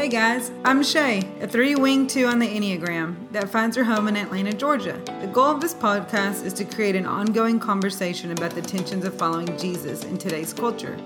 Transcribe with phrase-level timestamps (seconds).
[0.00, 4.08] Hey guys, I'm Shay, a 3 wing 2 on the Enneagram that finds her home
[4.08, 4.98] in Atlanta, Georgia.
[5.20, 9.12] The goal of this podcast is to create an ongoing conversation about the tensions of
[9.12, 10.96] following Jesus in today's culture.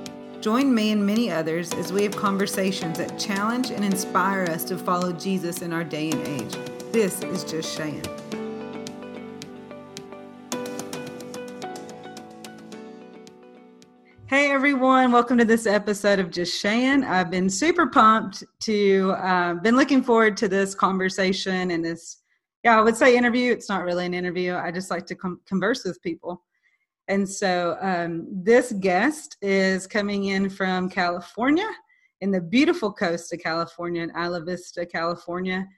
[0.40, 4.78] Join me and many others as we have conversations that challenge and inspire us to
[4.78, 6.56] follow Jesus in our day and age.
[6.92, 8.23] This is Just Shayin'.
[14.74, 17.04] Everyone, welcome to this episode of Just Shayin'.
[17.04, 22.22] I've been super pumped to, uh, been looking forward to this conversation and this,
[22.64, 23.52] yeah, I would say interview.
[23.52, 24.56] It's not really an interview.
[24.56, 26.42] I just like to com- converse with people.
[27.06, 31.70] And so um, this guest is coming in from California,
[32.20, 35.68] in the beautiful coast of California, in Isla Vista, California.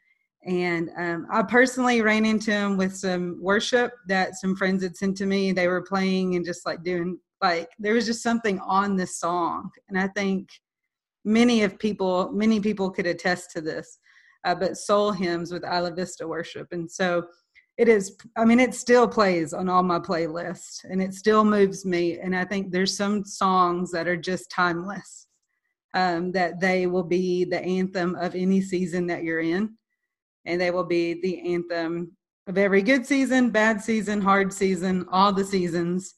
[0.46, 5.18] And um, I personally ran into him with some worship that some friends had sent
[5.18, 5.52] to me.
[5.52, 9.70] They were playing and just like doing like there was just something on this song.
[9.88, 10.48] And i think
[11.24, 13.98] many of people many people could attest to this
[14.44, 16.68] uh, but soul hymns with isla vista worship.
[16.72, 17.26] And so
[17.78, 21.84] it is i mean it still plays on all my playlists and it still moves
[21.84, 22.18] me.
[22.18, 25.26] And i think there's some songs that are just timeless
[25.94, 29.76] um, that they will be the anthem of any season that you're in.
[30.44, 32.16] And they will be the anthem
[32.46, 36.14] of every good season bad season hard season all the seasons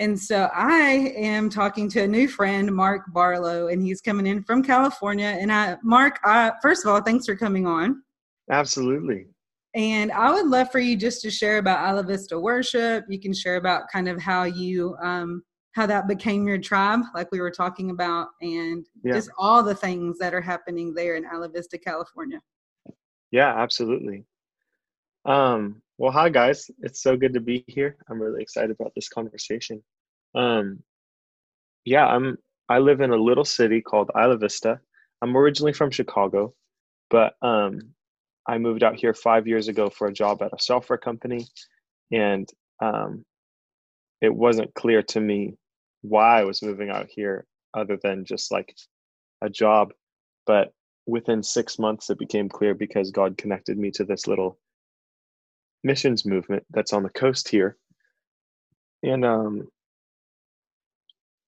[0.00, 4.42] and so I am talking to a new friend, Mark Barlow, and he's coming in
[4.42, 5.36] from California.
[5.38, 8.02] And I, Mark, I, first of all, thanks for coming on.
[8.50, 9.26] Absolutely.
[9.74, 13.04] And I would love for you just to share about Isla Vista worship.
[13.10, 17.30] You can share about kind of how you, um, how that became your tribe, like
[17.30, 19.12] we were talking about, and yeah.
[19.12, 22.40] just all the things that are happening there in Isla Vista, California.
[23.30, 24.24] Yeah, absolutely.
[25.26, 26.70] Um, well, hi guys.
[26.80, 27.98] It's so good to be here.
[28.08, 29.82] I'm really excited about this conversation.
[30.34, 30.82] Um,
[31.84, 32.38] yeah, I'm.
[32.70, 34.80] I live in a little city called Isla Vista.
[35.20, 36.54] I'm originally from Chicago,
[37.10, 37.90] but um,
[38.48, 41.46] I moved out here five years ago for a job at a software company,
[42.10, 42.48] and
[42.82, 43.22] um,
[44.22, 45.58] it wasn't clear to me
[46.00, 47.44] why I was moving out here,
[47.74, 48.74] other than just like
[49.42, 49.92] a job.
[50.46, 50.72] But
[51.04, 54.58] within six months, it became clear because God connected me to this little
[55.82, 57.76] missions movement that's on the coast here.
[59.02, 59.68] And um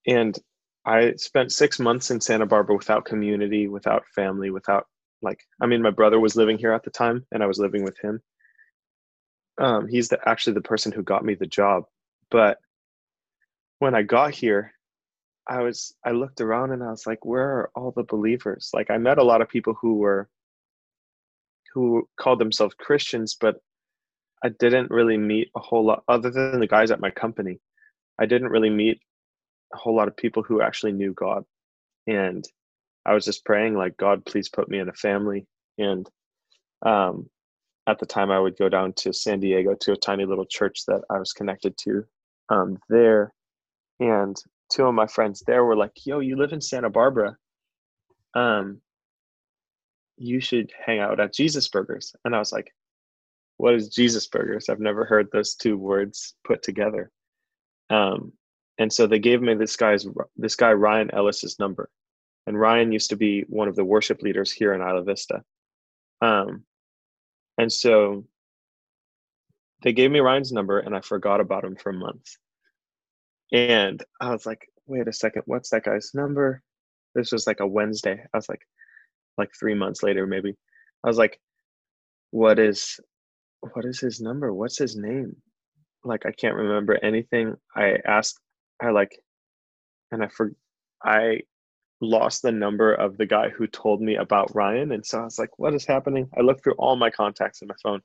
[0.07, 0.39] and
[0.85, 4.87] i spent six months in santa barbara without community without family without
[5.21, 7.85] like i mean my brother was living here at the time and i was living
[7.85, 8.21] with him.
[9.59, 11.85] Um he's the, actually the person who got me the job.
[12.31, 12.59] But
[13.79, 14.73] when i got here
[15.47, 18.71] i was i looked around and i was like where are all the believers?
[18.73, 20.29] Like i met a lot of people who were
[21.75, 23.57] who called themselves christians but
[24.45, 27.61] I didn't really meet a whole lot other than the guys at my company.
[28.19, 29.01] I didn't really meet
[29.73, 31.45] a whole lot of people who actually knew God.
[32.07, 32.45] And
[33.07, 35.47] I was just praying like God please put me in a family
[35.79, 36.09] and
[36.85, 37.29] um
[37.87, 40.85] at the time I would go down to San Diego to a tiny little church
[40.87, 42.05] that I was connected to
[42.49, 43.33] um there
[44.01, 44.37] and
[44.71, 47.37] two of my friends there were like, "Yo, you live in Santa Barbara.
[48.35, 48.81] Um
[50.17, 52.73] you should hang out at Jesus Burgers." And I was like,
[53.63, 54.69] what is Jesus burgers?
[54.69, 57.13] I've never heard those two words put together.
[57.91, 58.33] Um,
[58.79, 60.05] and so they gave me this guy's
[60.37, 61.89] this guy Ryan Ellis's number,
[62.49, 65.45] and Ryan used to be one of the worship leaders here in Isla Vista.
[66.21, 66.65] Um,
[67.57, 68.25] and so
[69.85, 72.39] they gave me Ryan's number, and I forgot about him for months.
[73.53, 76.63] And I was like, wait a second, what's that guy's number?
[77.15, 78.25] This was like a Wednesday.
[78.35, 78.67] I was like,
[79.39, 80.57] like three months later, maybe.
[81.05, 81.39] I was like,
[82.33, 82.99] what is
[83.63, 84.53] what is his number?
[84.53, 85.37] What's his name?
[86.05, 87.57] Like I can't remember anything.
[87.77, 88.41] I asked
[88.81, 89.17] I like
[90.11, 90.53] and I for
[91.03, 91.43] I
[92.01, 95.39] lost the number of the guy who told me about Ryan and so I was
[95.39, 96.29] like what is happening?
[96.37, 98.01] I looked through all my contacts in my phone.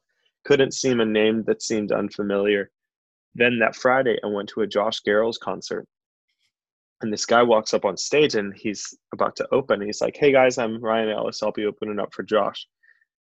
[0.45, 2.69] Couldn't seem a name that seemed unfamiliar.
[3.33, 5.87] Then that Friday I went to a Josh Garrels concert.
[7.01, 9.81] And this guy walks up on stage and he's about to open.
[9.81, 11.41] He's like, Hey guys, I'm Ryan Ellis.
[11.41, 12.67] I'll be opening up for Josh.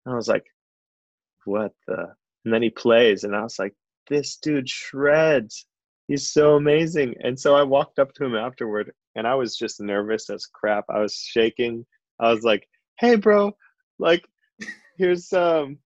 [0.05, 0.44] And I was like,
[1.46, 2.14] what the?
[2.44, 3.75] And then he plays, and I was like,
[4.08, 5.66] this dude shreds.
[6.06, 7.14] He's so amazing.
[7.25, 10.84] And so I walked up to him afterward, and I was just nervous as crap.
[10.88, 11.84] I was shaking.
[12.20, 12.69] I was like,
[13.00, 13.56] hey, bro,
[13.98, 14.25] like,
[14.96, 15.78] here's um,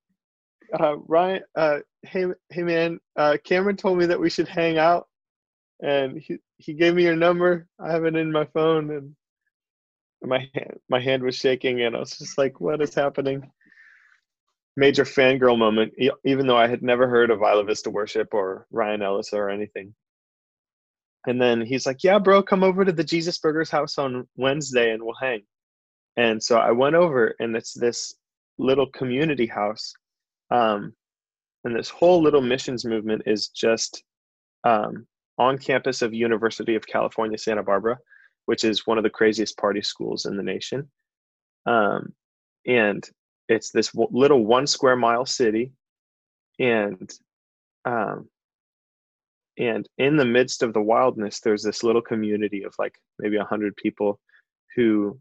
[0.78, 1.42] uh, Ryan.
[1.56, 3.00] Uh, hey, hey, man.
[3.16, 5.08] Uh, Cameron told me that we should hang out,
[5.82, 7.66] and he he gave me your number.
[7.78, 9.16] I have it in my phone, and
[10.22, 13.50] my hand, my hand was shaking, and I was just like, what is happening?
[14.76, 15.92] Major fangirl moment,
[16.24, 19.94] even though I had never heard of Isla Vista Worship or Ryan Ellis or anything.
[21.26, 24.92] And then he's like, "Yeah, bro, come over to the Jesus Burgers house on Wednesday
[24.92, 25.42] and we'll hang."
[26.16, 28.14] and so I went over, and it's this
[28.58, 29.92] little community house,
[30.50, 30.94] um,
[31.64, 34.02] and this whole little missions movement is just
[34.64, 35.06] um,
[35.38, 37.98] on campus of University of California, Santa Barbara,
[38.46, 40.90] which is one of the craziest party schools in the nation.
[41.66, 42.12] Um,
[42.66, 43.08] and
[43.50, 45.72] it's this little one square mile city,
[46.58, 47.12] and
[47.84, 48.28] um,
[49.58, 53.44] and in the midst of the wildness, there's this little community of like maybe a
[53.44, 54.20] hundred people
[54.76, 55.18] who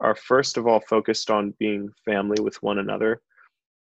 [0.00, 3.22] are first of all focused on being family with one another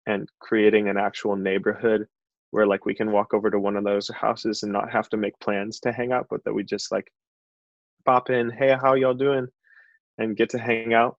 [0.05, 2.07] and creating an actual neighborhood
[2.51, 5.17] where like we can walk over to one of those houses and not have to
[5.17, 7.11] make plans to hang out but that we just like
[8.05, 9.47] pop in hey how y'all doing?
[10.19, 11.17] and get to hang out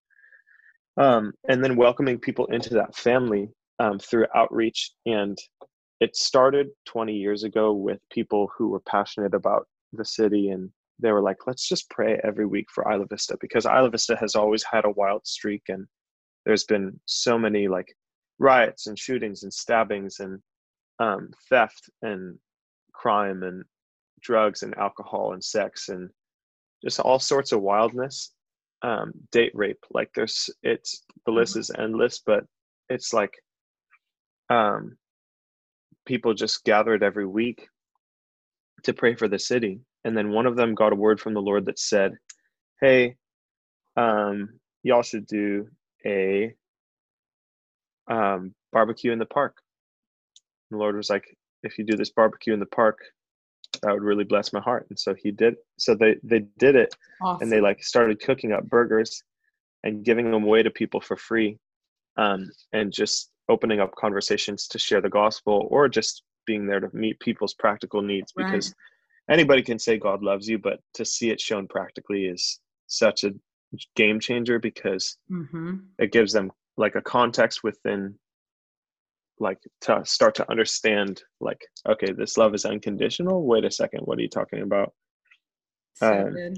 [1.00, 3.49] um, and then welcoming people into that family
[3.79, 4.93] um, through outreach.
[5.06, 5.37] And
[5.99, 10.50] it started 20 years ago with people who were passionate about the city.
[10.50, 14.14] And they were like let's just pray every week for isla vista because isla vista
[14.17, 15.62] has always had a wild streak.
[15.69, 15.87] And
[16.44, 17.88] there's been so many like
[18.38, 20.38] riots and shootings and stabbings and
[20.99, 22.38] um, theft and
[22.93, 23.64] crime and
[24.20, 26.11] drugs and alcohol and sex and
[26.85, 28.32] just all sorts of wildness
[28.82, 29.85] um, date rape.
[29.91, 31.61] Like there's it's the list mm-hmm.
[31.61, 32.44] is endless but
[32.88, 33.35] it's like
[34.49, 34.97] um,
[36.06, 37.69] people just gathered every week
[38.85, 39.81] to pray for the city.
[40.05, 42.12] And then one of them got a word from the lord that said
[42.81, 43.17] hey
[43.97, 44.49] um,
[44.83, 45.69] y'all should do
[46.06, 46.55] a
[48.09, 49.56] um, barbecue in the park.
[50.71, 51.25] And the lord was like
[51.62, 52.99] if you do this barbecue in the park
[53.82, 56.94] that would really bless my heart and so he did so they they did it
[57.23, 57.43] awesome.
[57.43, 59.23] and they like started cooking up burgers
[59.85, 61.59] and giving them away to people for free
[62.17, 66.94] um, and just opening up conversations to share the gospel or just being there to
[66.94, 68.69] meet people's practical needs because
[69.29, 69.35] right.
[69.35, 73.33] anybody can say god loves you but to see it shown practically is such a
[73.94, 75.76] game changer because mm-hmm.
[75.99, 78.15] it gives them like a context within
[79.40, 83.44] like to start to understand like okay this love is unconditional?
[83.44, 84.92] Wait a second what are you talking about?
[85.94, 86.54] So um,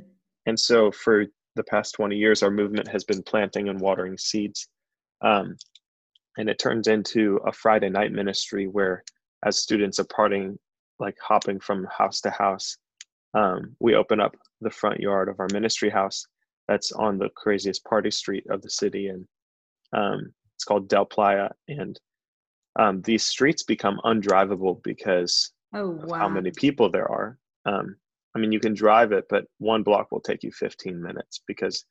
[0.46, 4.68] and so for the past 20 years our movement has been planting and watering seeds.
[5.22, 5.56] Um,
[6.36, 9.04] and it turns into a friday night ministry where
[9.44, 10.58] as students are parting
[10.98, 12.76] like hopping from house to house
[13.34, 16.26] um, we open up the front yard of our ministry house
[16.68, 19.08] that's on the craziest party street of the city.
[19.08, 19.26] And
[19.92, 21.98] um, it's called del playa and
[22.76, 26.04] um, these streets become undrivable because oh, wow.
[26.04, 27.38] of how many people there are.
[27.66, 27.96] Um,
[28.34, 31.84] I mean, you can drive it, but one block will take you 15 minutes because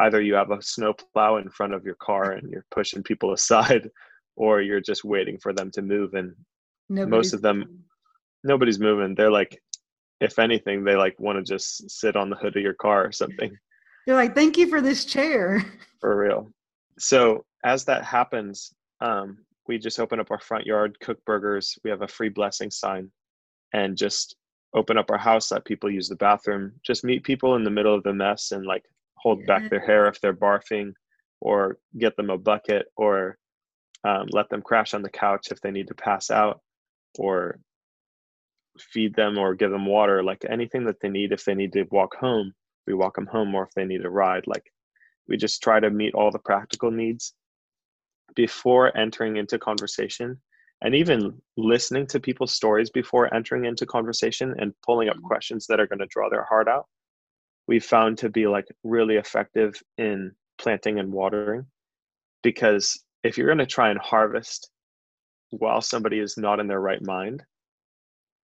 [0.00, 3.32] either you have a snow plow in front of your car and you're pushing people
[3.32, 3.88] aside,
[4.36, 6.14] or you're just waiting for them to move.
[6.14, 6.34] And
[6.88, 7.84] nobody's most of them, moving.
[8.44, 9.14] nobody's moving.
[9.14, 9.60] They're like,
[10.20, 13.12] if anything, they like want to just sit on the hood of your car or
[13.12, 13.56] something.
[14.06, 15.64] They're like, thank you for this chair.
[16.00, 16.50] For real.
[16.98, 19.38] So as that happens, um,
[19.68, 21.78] we just open up our front yard, cook burgers.
[21.84, 23.10] We have a free blessing sign,
[23.72, 24.34] and just
[24.74, 26.72] open up our house, let people use the bathroom.
[26.84, 28.84] Just meet people in the middle of the mess and like
[29.14, 29.46] hold yeah.
[29.46, 30.92] back their hair if they're barfing,
[31.40, 33.38] or get them a bucket, or
[34.04, 36.60] um, let them crash on the couch if they need to pass out,
[37.18, 37.60] or
[38.78, 40.22] feed them or give them water.
[40.22, 42.52] Like anything that they need if they need to walk home,
[42.86, 44.46] we walk them home, or if they need a ride.
[44.46, 44.64] Like
[45.28, 47.34] we just try to meet all the practical needs
[48.34, 50.40] before entering into conversation
[50.82, 55.26] and even listening to people's stories before entering into conversation and pulling up mm-hmm.
[55.26, 56.86] questions that are going to draw their heart out
[57.66, 61.64] we've found to be like really effective in planting and watering
[62.42, 64.70] because if you're going to try and harvest
[65.50, 67.42] while somebody is not in their right mind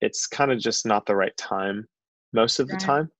[0.00, 1.86] it's kind of just not the right time
[2.32, 2.78] most of right.
[2.78, 3.10] the time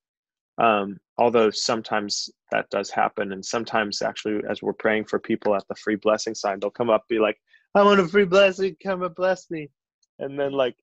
[0.63, 5.67] um, although sometimes that does happen and sometimes actually as we're praying for people at
[5.69, 7.37] the free blessing sign they'll come up be like
[7.75, 9.69] i want a free blessing come and bless me.
[10.19, 10.77] And then like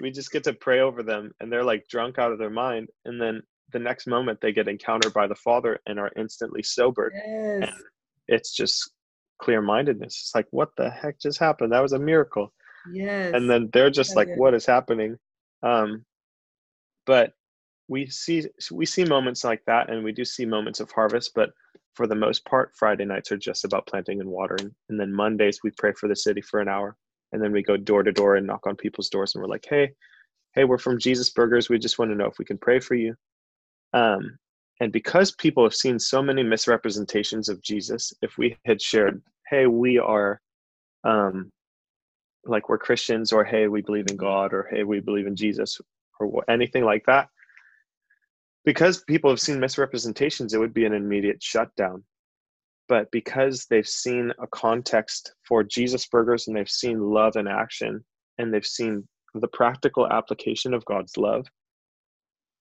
[0.00, 2.88] we just get to pray over them and they're like drunk out of their mind
[3.04, 7.12] and then the next moment they get encountered by the father and are instantly sobered.
[7.14, 7.68] Yes.
[7.68, 7.70] and
[8.28, 8.90] it's just
[9.40, 11.72] clear mindedness it's like what the heck just happened?
[11.72, 12.52] That was a miracle.
[12.92, 13.34] Yes.
[13.34, 15.18] And then they're just like what is happening?
[15.62, 16.04] Um
[17.06, 17.32] but
[17.88, 21.50] we see we see moments like that and we do see moments of harvest but
[21.94, 24.74] for the most part friday nights are just about planting and watering.
[24.88, 26.96] And then mondays we pray for the city for an hour
[27.32, 29.66] and then we go door to door and knock on people's doors and we're like
[29.68, 29.92] hey
[30.54, 31.68] hey we're from jesus burgers.
[31.68, 33.14] We just want to know if we can pray for you.
[33.92, 34.38] Um,
[34.80, 39.66] and because people have seen so many misrepresentations of jesus if we had shared hey
[39.66, 40.40] we are
[41.04, 41.50] um,
[42.46, 45.80] like we're christians or hey we believe in god or hey we believe in jesus
[46.18, 47.28] or anything like that
[48.64, 52.04] because people have seen misrepresentations, it would be an immediate shutdown.
[52.88, 58.04] but because they've seen a context for Jesus burgers and they've seen love in action
[58.38, 61.46] and they've seen the practical application of God's love,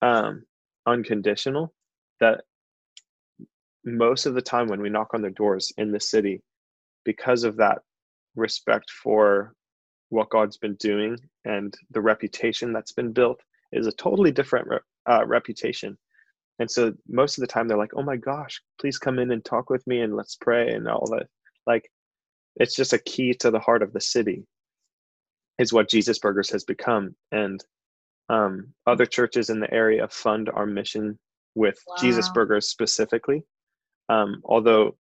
[0.02, 0.44] um,
[0.86, 1.74] unconditional,
[2.20, 2.42] that
[3.86, 6.42] most of the time when we knock on their doors in the city,
[7.04, 7.80] because of that
[8.36, 9.54] respect for
[10.10, 13.42] what God's been doing and the reputation that's been built,
[13.74, 14.68] is a totally different
[15.10, 15.98] uh, reputation.
[16.60, 19.44] And so most of the time they're like, "Oh my gosh, please come in and
[19.44, 21.28] talk with me and let's pray and all that."
[21.66, 21.90] Like,
[22.58, 24.46] it's just a key to the heart of the city,
[25.60, 27.16] is what Jesus Burgers has become.
[27.32, 27.64] And
[28.30, 31.20] um, other churches in the area fund our mission
[31.56, 31.96] with wow.
[32.00, 33.44] Jesus Burgers specifically.
[34.10, 34.96] Um, although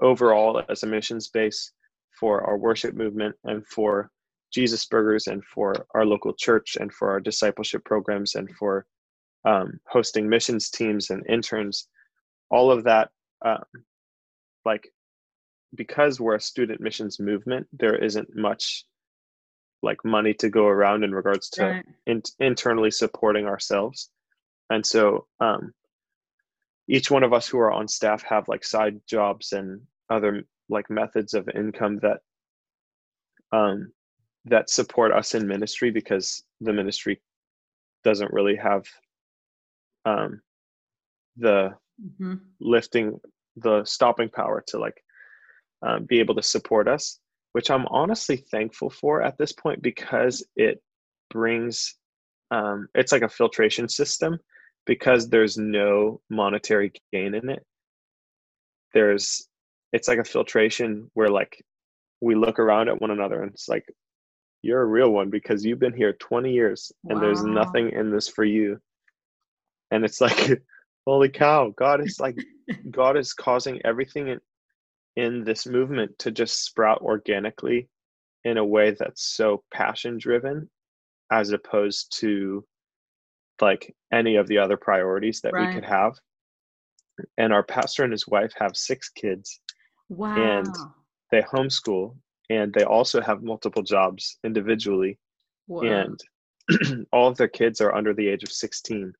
[0.00, 1.72] overall, as a missions base
[2.18, 4.10] for our worship movement and for
[4.52, 8.86] Jesus Burgers and for our local church and for our discipleship programs and for
[9.44, 11.88] um, hosting missions teams and interns,
[12.50, 13.10] all of that,
[13.44, 13.64] um,
[14.64, 14.92] like,
[15.74, 18.84] because we're a student missions movement, there isn't much
[19.82, 21.84] like money to go around in regards to right.
[22.06, 24.10] in, internally supporting ourselves.
[24.70, 25.72] And so, um,
[26.88, 30.88] each one of us who are on staff have like side jobs and other like
[30.90, 32.20] methods of income that
[33.52, 33.92] um,
[34.48, 37.20] that support us in ministry because the ministry
[38.04, 38.84] doesn't really have
[40.04, 40.40] um,
[41.36, 42.34] the mm-hmm.
[42.60, 43.20] lifting
[43.56, 45.02] the stopping power to like
[45.82, 47.18] um, be able to support us
[47.52, 50.82] which i'm honestly thankful for at this point because it
[51.30, 51.94] brings
[52.50, 54.38] um, it's like a filtration system
[54.86, 57.64] because there's no monetary gain in it
[58.94, 59.48] there's
[59.92, 61.62] it's like a filtration where like
[62.20, 63.84] we look around at one another and it's like
[64.62, 67.20] you're a real one because you've been here 20 years and wow.
[67.20, 68.80] there's nothing in this for you
[69.90, 70.62] and it's like
[71.06, 72.36] holy cow god is like
[72.90, 74.40] god is causing everything in,
[75.16, 77.88] in this movement to just sprout organically
[78.44, 80.68] in a way that's so passion driven
[81.30, 82.64] as opposed to
[83.60, 85.68] like any of the other priorities that right.
[85.68, 86.14] we could have
[87.36, 89.60] and our pastor and his wife have six kids
[90.08, 90.74] wow and
[91.30, 92.14] they homeschool
[92.50, 95.18] and they also have multiple jobs individually.
[95.66, 95.82] Wow.
[95.82, 99.12] and all of their kids are under the age of 16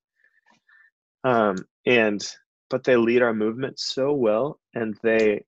[1.25, 2.27] um, and
[2.71, 5.45] but they lead our movement so well and they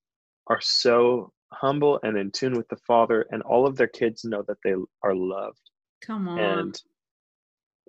[0.46, 4.42] are so humble and in tune with the father and all of their kids know
[4.46, 5.70] that they are loved.
[6.04, 6.38] Come on.
[6.38, 6.82] And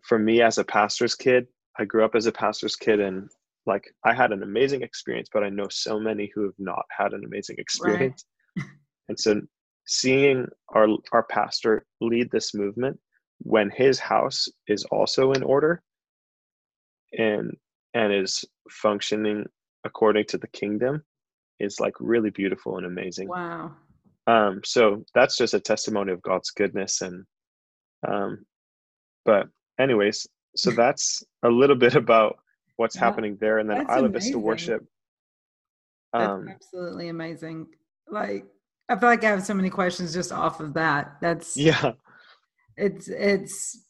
[0.04, 3.30] for me as a pastor's kid i grew up as a pastor's kid and
[3.68, 7.14] like i had an amazing experience but i know so many who have not had
[7.14, 8.26] an amazing experience.
[8.58, 8.66] Right.
[9.10, 9.42] and so
[9.92, 12.98] seeing our our pastor lead this movement
[13.40, 15.84] when his house is also in order
[17.20, 17.52] and
[17.94, 19.46] and is functioning
[19.84, 21.04] according to the kingdom
[21.60, 23.28] is like really beautiful and amazing.
[23.28, 23.74] Wow.
[24.28, 27.26] Um, so that's just a testimony of God's goodness and
[28.08, 28.46] um
[29.26, 32.38] but anyways, so that's a little bit about
[32.78, 34.86] what's yeah, happening there and then Isla Vista worship.
[36.14, 37.68] Um that's absolutely amazing.
[38.08, 38.46] Like
[38.92, 41.16] I feel like I have so many questions just off of that.
[41.22, 41.94] That's yeah.
[42.76, 43.86] It's it's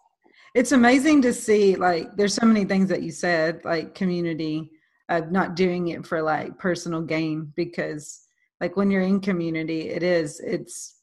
[0.53, 4.69] it's amazing to see like there's so many things that you said like community
[5.09, 8.21] uh, not doing it for like personal gain because
[8.59, 10.97] like when you're in community it is it's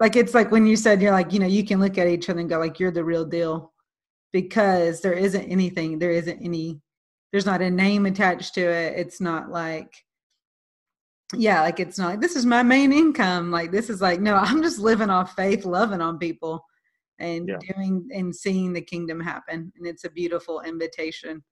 [0.00, 2.28] like it's like when you said you're like you know you can look at each
[2.28, 3.72] other and go like you're the real deal
[4.32, 6.80] because there isn't anything there isn't any
[7.32, 9.92] there's not a name attached to it it's not like
[11.36, 14.34] yeah like it's not like this is my main income like this is like no
[14.36, 16.64] i'm just living off faith loving on people
[17.18, 17.58] and yeah.
[17.74, 21.42] doing and seeing the kingdom happen and it's a beautiful invitation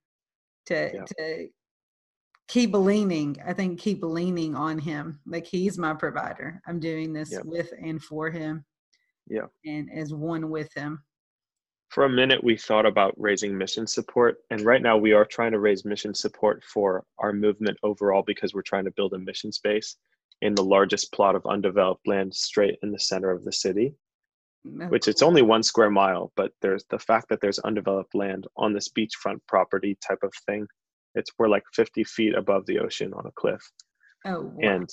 [0.67, 1.05] to yeah.
[1.05, 1.49] to
[2.49, 7.33] keep leaning i think keep leaning on him like he's my provider i'm doing this
[7.33, 7.41] yeah.
[7.45, 8.65] with and for him
[9.29, 11.03] yeah and as one with him
[11.93, 15.53] for a minute we thought about raising mission support and right now we are trying
[15.53, 19.53] to raise mission support for our movement overall because we're trying to build a mission
[19.53, 19.97] space
[20.41, 23.95] in the largest plot of undeveloped land straight in the center of the city
[24.65, 28.73] which it's only one square mile, but there's the fact that there's undeveloped land on
[28.73, 30.67] this beachfront property type of thing.
[31.15, 33.61] It's we're like 50 feet above the ocean on a cliff.
[34.25, 34.57] Oh, wow.
[34.61, 34.89] and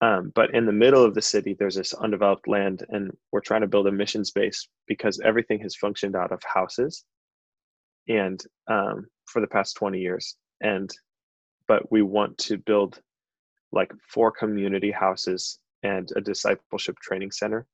[0.00, 3.62] um, but in the middle of the city, there's this undeveloped land, and we're trying
[3.62, 7.04] to build a mission space because everything has functioned out of houses,
[8.08, 10.90] and um, for the past 20 years, and
[11.68, 13.00] but we want to build
[13.72, 17.66] like four community houses and a discipleship training center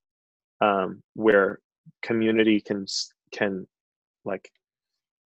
[0.60, 1.60] um, where
[2.02, 2.86] community can
[3.32, 3.66] can
[4.24, 4.50] like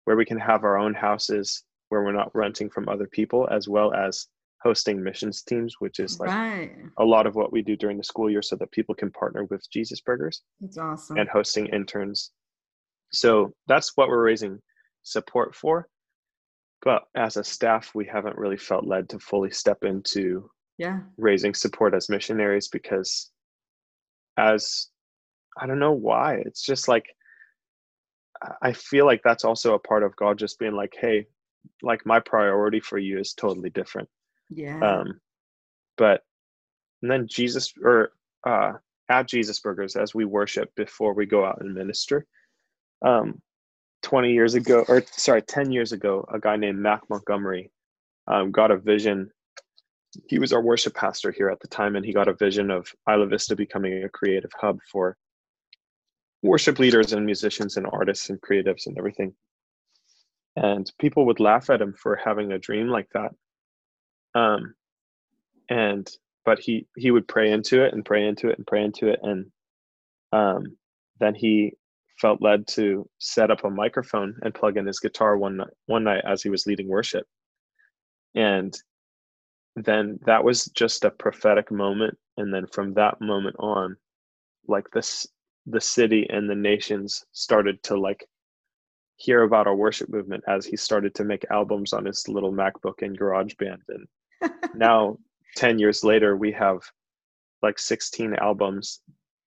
[0.04, 3.68] where we can have our own houses where we're not renting from other people as
[3.68, 4.28] well as
[4.62, 6.72] hosting missions teams, which is like right.
[6.98, 9.44] a lot of what we do during the school year so that people can partner
[9.50, 11.18] with Jesus Burgers That's awesome.
[11.18, 12.32] and hosting interns.
[13.12, 14.60] So that's what we're raising
[15.02, 15.88] support for.
[16.82, 21.00] But as a staff, we haven't really felt led to fully step into yeah.
[21.16, 23.30] raising support as missionaries because
[24.36, 24.88] as
[25.58, 26.42] I don't know why.
[26.44, 27.06] It's just like
[28.62, 31.26] I feel like that's also a part of God just being like, hey,
[31.82, 34.08] like my priority for you is totally different.
[34.50, 34.80] Yeah.
[34.80, 35.20] Um,
[35.96, 36.22] but
[37.02, 38.12] and then Jesus or
[38.46, 38.72] uh,
[39.08, 42.26] at Jesus Burgers as we worship before we go out and minister.
[43.02, 43.40] Um,
[44.02, 47.70] 20 years ago, or sorry, 10 years ago, a guy named Mac Montgomery
[48.28, 49.30] um, got a vision.
[50.28, 52.92] He was our worship pastor here at the time, and he got a vision of
[53.08, 55.16] Isla Vista becoming a creative hub for
[56.42, 59.34] worship leaders and musicians and artists and creatives and everything.
[60.54, 63.32] And people would laugh at him for having a dream like that.
[64.34, 64.74] Um,
[65.68, 66.08] and
[66.44, 69.20] but he he would pray into it and pray into it and pray into it,
[69.22, 69.46] and
[70.32, 70.76] um,
[71.18, 71.72] then he
[72.20, 76.04] felt led to set up a microphone and plug in his guitar one night one
[76.04, 77.26] night as he was leading worship.
[78.34, 78.76] And
[79.74, 83.96] then that was just a prophetic moment, and then from that moment on,
[84.68, 85.26] like this
[85.66, 88.24] the city and the nations started to like
[89.16, 93.02] hear about our worship movement as he started to make albums on his little MacBook
[93.02, 93.80] and GarageBand.
[93.88, 94.06] And
[94.74, 95.18] now,
[95.56, 96.80] 10 years later, we have
[97.62, 99.00] like 16 albums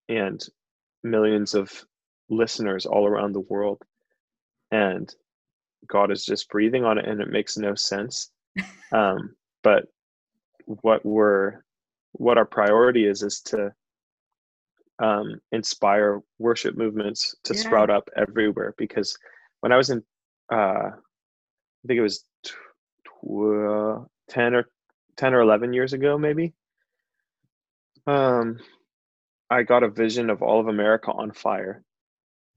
[0.08, 0.41] and
[1.03, 1.72] millions of
[2.29, 3.81] listeners all around the world.
[4.72, 5.13] And
[5.88, 8.31] God is just breathing on it, and it makes no sense.
[8.91, 9.86] Um, but
[10.65, 11.63] what we're
[12.13, 13.72] what our priority is is to
[14.98, 17.60] um, inspire worship movements to Yeah.
[17.62, 18.74] sprout up everywhere.
[18.77, 19.15] Because
[19.62, 20.03] when I was in,
[20.51, 22.51] uh, I think it was tw-
[23.05, 24.66] tw- ten or
[25.20, 26.53] ten or eleven years ago, maybe.
[28.08, 28.58] Um,
[29.50, 31.84] I got a vision of all of America on fire,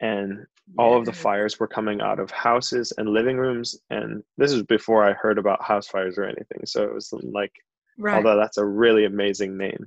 [0.00, 0.46] and
[0.78, 3.78] all of the fires were coming out of houses and living rooms.
[3.90, 6.64] And this is before I heard about house fires or anything.
[6.64, 7.52] So it was like
[7.98, 8.16] Right.
[8.16, 9.86] although that's a really amazing name.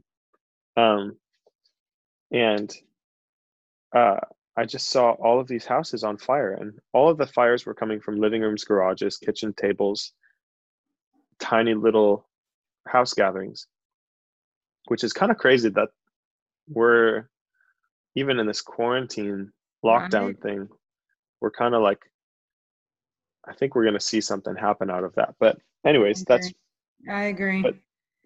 [0.78, 1.18] Um,
[2.32, 2.72] and
[3.96, 4.20] uh,
[4.56, 7.74] I just saw all of these houses on fire, and all of the fires were
[7.74, 10.14] coming from living rooms, garages, kitchen tables,
[11.40, 12.28] tiny little
[12.88, 13.68] house gatherings,
[14.88, 15.90] which is kind of crazy that
[16.68, 17.30] we're
[18.16, 19.52] even in this quarantine
[19.84, 20.42] lockdown Right.
[20.42, 20.70] thing,
[21.42, 22.00] we're kind of like,
[23.48, 25.36] I think we're going to see something happen out of that.
[25.40, 26.52] But, anyways, that's
[27.10, 27.62] I agree.
[27.62, 27.76] but-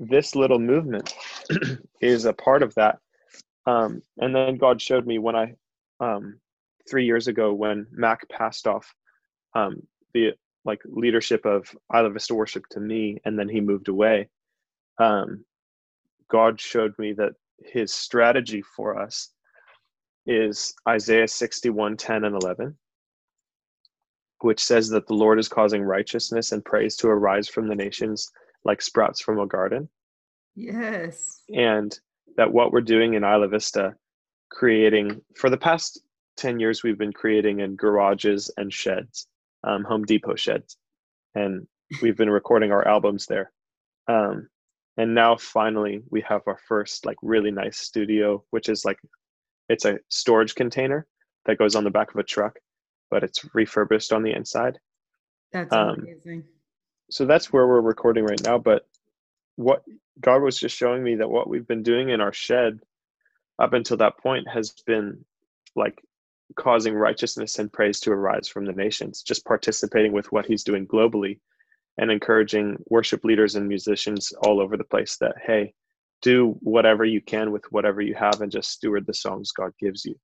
[0.02, 1.13] this little movement
[2.02, 3.00] is a part of that.
[3.65, 5.56] Um, and then God showed me when I,
[6.00, 6.39] um,
[6.89, 8.93] three years ago, when Mac passed off
[9.56, 10.32] um, the
[10.63, 14.30] like leadership of Isla Vista Worship to me, and then he moved away.
[15.00, 15.46] Um,
[16.30, 17.34] God showed me that
[17.64, 19.30] His strategy for us
[20.26, 22.78] is Isaiah 61, 10 and 11,
[24.42, 28.30] which says that the Lord is causing righteousness and praise to arise from the nations
[28.64, 29.90] like sprouts from a garden
[30.60, 31.44] yes.
[31.54, 31.98] and
[32.38, 33.96] that what we're doing in Isla Vista,
[34.52, 36.02] creating for the past
[36.38, 39.28] 10 years, we've been creating in garages and sheds,
[39.64, 40.78] um, Home Depot sheds,
[41.36, 41.68] and
[42.02, 43.52] we've been recording our albums there.
[44.08, 44.48] Um,
[45.00, 49.00] and now finally, we have our first like really nice studio, which is like
[49.68, 51.08] it's a storage container
[51.46, 52.60] that goes on the back of a truck,
[53.10, 54.80] but it's refurbished on the inside
[55.52, 56.44] That's um, amazing.
[57.10, 58.88] so that's where we're recording right now but
[59.56, 59.84] what
[60.22, 62.80] god was just showing me that what we've been doing in our shed
[63.58, 65.24] up until that point has been
[65.76, 66.02] like
[66.56, 70.88] causing righteousness and praise to arise from the nations just participating with what he's doing
[70.88, 71.40] globally
[72.00, 75.74] and encouraging worship leaders and musicians all over the place that hey
[76.22, 80.06] do whatever you can with whatever you have and just steward the songs god gives
[80.06, 80.16] you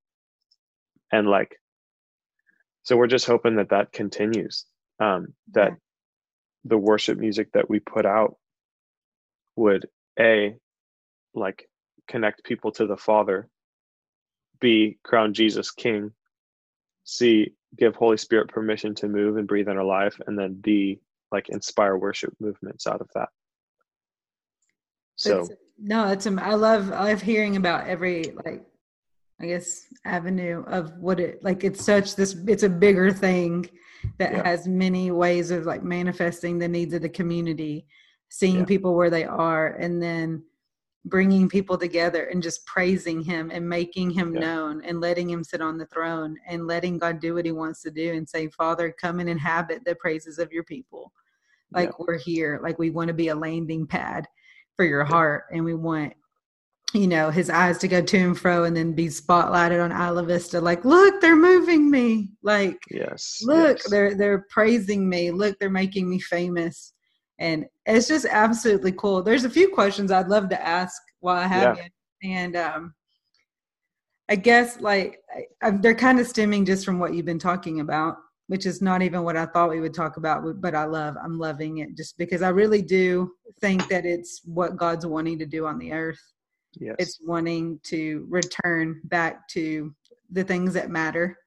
[1.11, 1.59] and like
[2.83, 4.65] so we're just hoping that that continues
[5.01, 5.75] um that Yeah.
[6.65, 8.37] the worship music that we put out
[9.57, 9.87] would
[10.19, 10.55] a
[11.33, 11.69] like
[12.07, 13.49] connect people to the father
[14.61, 16.11] b crown jesus king
[17.03, 21.01] c give holy spirit permission to move and breathe in our life and then d
[21.31, 23.29] like inspire worship movements out of that
[25.15, 28.65] so That's- no, it's I love I love hearing about every like
[29.41, 33.69] I guess avenue of what it like it's such this it's a bigger thing
[34.17, 34.47] that Yeah.
[34.47, 37.87] has many ways of like manifesting the needs of the community,
[38.29, 38.65] seeing Yeah.
[38.65, 40.43] people where they are and then
[41.05, 44.41] bringing people together and just praising him and making him Yeah.
[44.41, 47.81] known and letting him sit on the throne and letting God do what he wants
[47.83, 51.11] to do and say, Father, come and inhabit the praises of your people.
[51.71, 52.05] like yeah.
[52.07, 54.27] we're here like we want to be a landing pad
[54.75, 56.13] for your heart and we want
[56.93, 60.23] you know his eyes to go to and fro and then be spotlighted on Isla
[60.23, 63.89] Vista like look they're moving me like yes look yes.
[63.89, 66.93] they're they're praising me look they're making me famous
[67.39, 71.47] and it's just absolutely cool there's a few questions I'd love to ask while I
[71.47, 71.83] have yeah.
[71.83, 72.93] you and um
[74.29, 75.21] I guess like
[75.61, 78.17] I, they're kind of stemming just from what you've been talking about
[78.47, 81.39] which is not even what I thought we would talk about, but I love, I'm
[81.39, 85.65] loving it just because I really do think that it's what God's wanting to do
[85.65, 86.21] on the earth.
[86.79, 86.95] Yes.
[86.99, 89.93] It's wanting to return back to
[90.31, 91.37] the things that matter,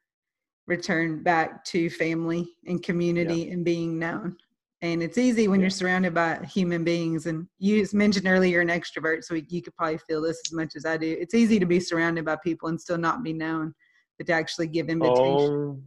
[0.66, 3.52] return back to family and community yeah.
[3.52, 4.36] and being known.
[4.80, 5.64] And it's easy when yeah.
[5.64, 7.26] you're surrounded by human beings.
[7.26, 10.76] And you mentioned earlier you're an extrovert, so you could probably feel this as much
[10.76, 11.16] as I do.
[11.20, 13.74] It's easy to be surrounded by people and still not be known,
[14.18, 15.20] but to actually give invitation.
[15.20, 15.80] Oh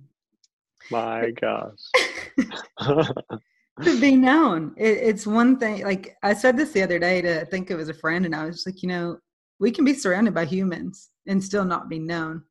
[0.90, 1.80] my gosh.
[3.84, 4.74] to be known.
[4.78, 7.76] It, it's one thing, like I said this the other day to I think it
[7.76, 9.18] was a friend, and I was like, you know,
[9.60, 12.44] we can be surrounded by humans and still not be known.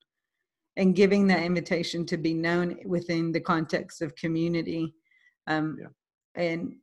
[0.76, 4.94] And giving that invitation to be known within the context of community.
[5.46, 5.88] Um, yeah.
[6.34, 6.76] And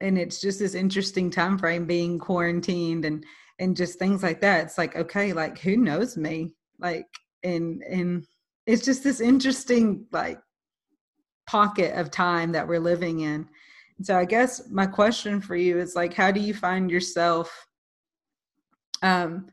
[0.00, 3.24] and it's just this interesting time frame being quarantined and
[3.58, 4.64] and just things like that.
[4.64, 6.54] It's like, okay, like who knows me?
[6.78, 7.06] Like
[7.44, 8.26] and and
[8.66, 10.38] it's just this interesting like
[11.46, 13.48] pocket of time that we're living in.
[14.02, 17.66] so I guess my question for you is like, how do you find yourself?
[19.02, 19.48] Um,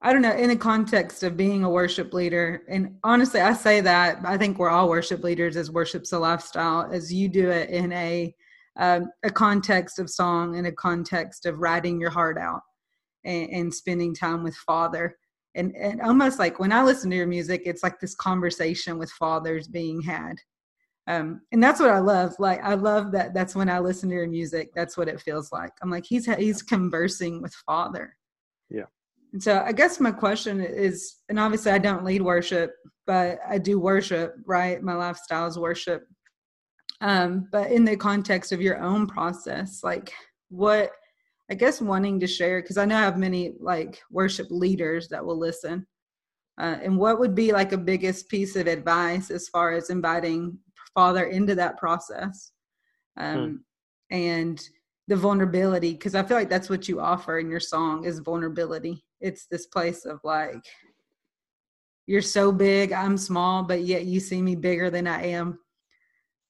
[0.00, 3.80] I don't know, in the context of being a worship leader, and honestly, I say
[3.82, 7.70] that I think we're all worship leaders as worship's a lifestyle, as you do it
[7.70, 8.34] in a
[8.78, 12.62] um, a context of song, and a context of writing your heart out
[13.24, 15.16] and, and spending time with Father.
[15.54, 19.10] And, and almost like when I listen to your music, it's like this conversation with
[19.10, 20.36] fathers being had
[21.08, 22.34] um, and that's what I love.
[22.38, 23.34] Like I love that.
[23.34, 24.70] That's when I listen to your music.
[24.74, 25.72] That's what it feels like.
[25.82, 28.16] I'm like he's he's conversing with Father.
[28.70, 28.84] Yeah.
[29.32, 32.72] And so I guess my question is, and obviously I don't lead worship,
[33.06, 34.36] but I do worship.
[34.46, 36.06] Right, my lifestyle is worship.
[37.02, 40.12] Um, but in the context of your own process, like
[40.48, 40.92] what
[41.50, 45.24] I guess wanting to share because I know I have many like worship leaders that
[45.24, 45.86] will listen.
[46.58, 50.56] Uh, and what would be like a biggest piece of advice as far as inviting
[50.94, 52.52] father into that process
[53.16, 53.64] um,
[54.10, 54.14] hmm.
[54.14, 54.68] and
[55.08, 59.02] the vulnerability because i feel like that's what you offer in your song is vulnerability
[59.20, 60.62] it's this place of like
[62.06, 65.58] you're so big i'm small but yet you see me bigger than i am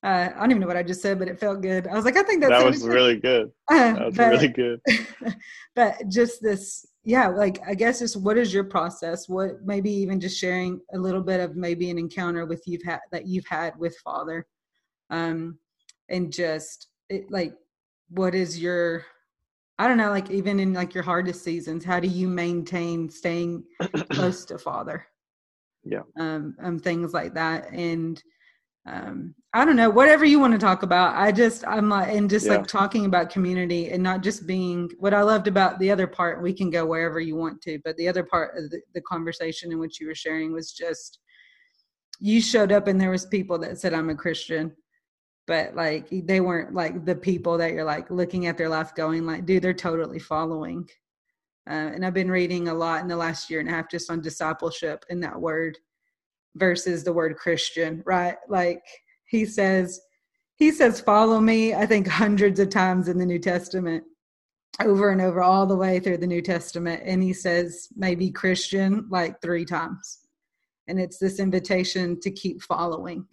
[0.03, 1.87] uh, I don't even know what I just said, but it felt good.
[1.87, 3.53] I was like, I think that was really good.
[3.71, 4.81] Uh, that was but, really good.
[5.77, 9.29] but just this, yeah, like I guess just what is your process?
[9.29, 13.01] What maybe even just sharing a little bit of maybe an encounter with you've had
[13.13, 14.45] that you've had with Father,
[15.11, 15.59] um,
[16.09, 17.55] and just it, like
[18.09, 19.05] what is your
[19.79, 23.65] I don't know, like even in like your hardest seasons, how do you maintain staying
[24.11, 25.07] close to Father?
[25.85, 26.03] Yeah.
[26.19, 28.23] Um, um, things like that, and
[28.87, 32.29] um i don't know whatever you want to talk about i just i'm like and
[32.29, 32.57] just yeah.
[32.57, 36.43] like talking about community and not just being what i loved about the other part
[36.43, 39.71] we can go wherever you want to but the other part of the, the conversation
[39.71, 41.21] in which you were sharing was just
[42.23, 44.73] you showed up and there was people that said i'm a christian.
[45.49, 49.27] But like they weren't like the people that you're like looking at their life going
[49.27, 50.89] like dude they're totally following.
[51.69, 54.11] Uh, and i've been reading a lot in the last year and a half just
[54.11, 55.79] on discipleship and that word
[56.57, 58.37] versus the word Christian, right?
[58.49, 58.83] Like
[59.27, 60.01] he says,
[60.57, 64.05] he says, follow me, I think hundreds of times in the New Testament,
[64.81, 67.03] over and over, all the way through the New Testament.
[67.05, 70.21] And he says, maybe Christian, like three times.
[70.89, 73.27] And it's this invitation to keep following.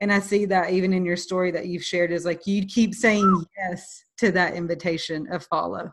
[0.00, 2.94] And I see that even in your story that you've shared is like you keep
[2.94, 5.92] saying yes to that invitation of follow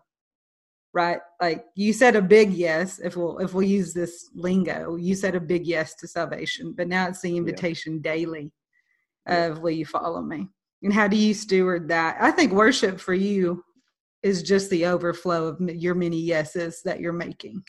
[0.94, 1.20] right?
[1.42, 5.36] Like you said a big yes if we'll if we'll use this lingo you said
[5.36, 8.12] a big yes to salvation but now it's the invitation yeah.
[8.12, 8.52] daily
[9.28, 9.62] of yeah.
[9.62, 10.48] will you follow me?
[10.82, 12.18] And how do you steward that?
[12.20, 13.64] I think worship for you
[14.24, 17.64] is just the overflow of your many yeses that you're making.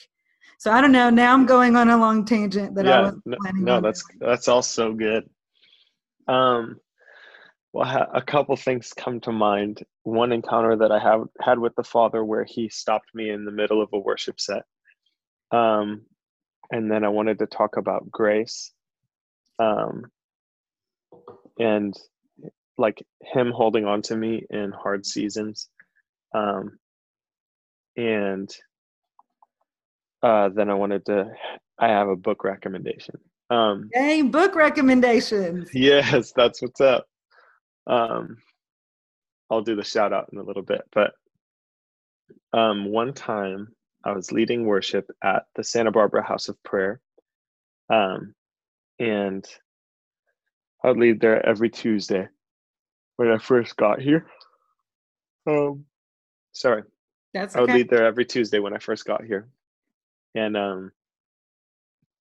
[0.59, 3.15] So i don't know now i'm going on a long tangent that yeah, i was
[3.41, 3.65] planning.
[3.65, 5.29] no, no that's that's all so good.
[6.29, 6.79] Um
[7.73, 9.85] well, a couple things come to mind.
[10.03, 13.53] One encounter that I have had with the Father where he stopped me in the
[13.53, 14.63] middle of a worship set.
[15.53, 16.03] Um,
[16.71, 18.73] and then I wanted to talk about grace.
[19.59, 20.07] Um,
[21.59, 21.95] and
[22.79, 25.69] like him holding on to me in hard seasons.
[26.35, 26.79] Um,
[27.97, 28.51] and
[30.23, 31.31] uh, then I wanted to,
[31.79, 33.17] I have a book recommendation.
[33.51, 35.71] Um, Dang, book recommendations.
[35.75, 37.07] Yes, that's what's up.
[37.87, 38.39] Um,
[39.51, 40.83] I'll do the shout out in a little bit.
[40.93, 41.13] But
[42.53, 47.01] um, one time I was leading worship at the Santa Barbara House of Prayer.
[47.89, 48.35] Um,
[48.99, 49.45] and
[50.85, 52.29] I'd lead there every Tuesday
[53.17, 54.27] when I first got here.
[55.47, 55.85] Um,
[56.53, 56.85] sorry.
[57.35, 57.61] That's okay.
[57.61, 59.49] I would lead there every Tuesday when I first got here.
[60.35, 60.93] And um,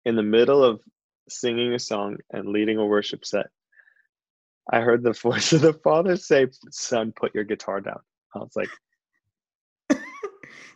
[0.05, 0.81] in the middle of
[1.29, 3.47] singing a song and leading a worship set,
[4.71, 8.01] I heard the voice of the Father say, Son, put your guitar down.
[8.35, 8.71] I was like,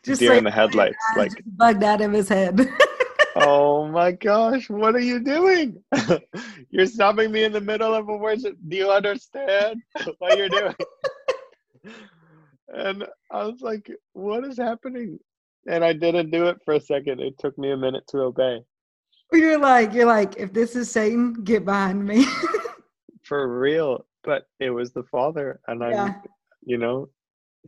[0.05, 0.97] Just deer like in the headlights.
[1.17, 2.69] Like, bugged out of his head.
[3.37, 5.83] oh my gosh, what are you doing?
[6.71, 8.57] you're stopping me in the middle of a worship.
[8.69, 9.81] Do you understand
[10.19, 10.75] what you're doing?
[12.69, 15.19] and I was like, what is happening?
[15.67, 17.21] And I didn't do it for a second.
[17.21, 18.61] It took me a minute to obey.
[19.33, 22.27] you're like, you're like, if this is Satan, get behind me.
[23.25, 24.07] For real.
[24.23, 25.61] But it was the Father.
[25.67, 26.15] And I, Yeah.
[26.63, 27.09] you know,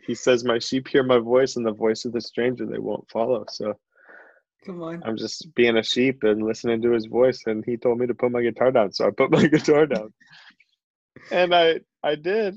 [0.07, 3.11] he says, My sheep hear my voice, and the voice of the stranger they won't
[3.11, 3.45] follow.
[3.49, 3.75] So
[4.64, 5.03] Come on.
[5.05, 7.42] I'm just being a sheep and listening to his voice.
[7.47, 8.92] And he told me to put my guitar down.
[8.92, 10.12] So I put my guitar down.
[11.31, 12.57] and I I did.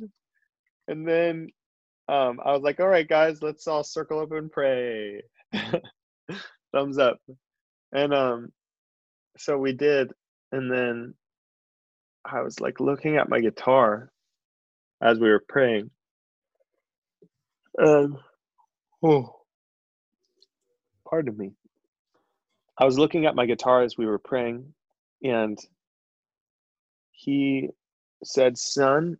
[0.87, 1.49] And then
[2.07, 5.21] um, I was like, all right, guys, let's all circle up and pray.
[6.73, 7.19] Thumbs up.
[7.91, 8.51] And um,
[9.37, 10.11] so we did.
[10.51, 11.13] And then
[12.25, 14.11] I was like looking at my guitar
[15.01, 15.91] as we were praying.
[17.77, 18.17] And
[19.03, 19.35] oh,
[21.09, 21.51] pardon me.
[22.77, 24.73] I was looking at my guitar as we were praying,
[25.23, 25.57] and
[27.11, 27.69] he
[28.23, 29.17] said, Son,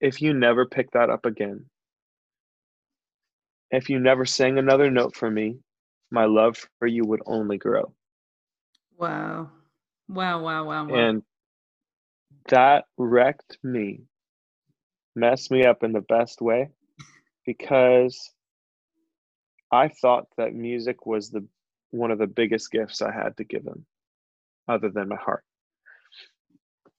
[0.00, 1.66] if you never pick that up again,
[3.70, 5.58] if you never sang another note for me,
[6.10, 7.92] my love for you would only grow.
[8.98, 9.50] Wow.
[10.08, 10.94] Wow, wow, wow, wow.
[10.94, 11.22] And
[12.48, 14.02] that wrecked me,
[15.14, 16.70] messed me up in the best way,
[17.46, 18.30] because
[19.70, 21.46] I thought that music was the
[21.90, 23.84] one of the biggest gifts I had to give him,
[24.68, 25.44] other than my heart.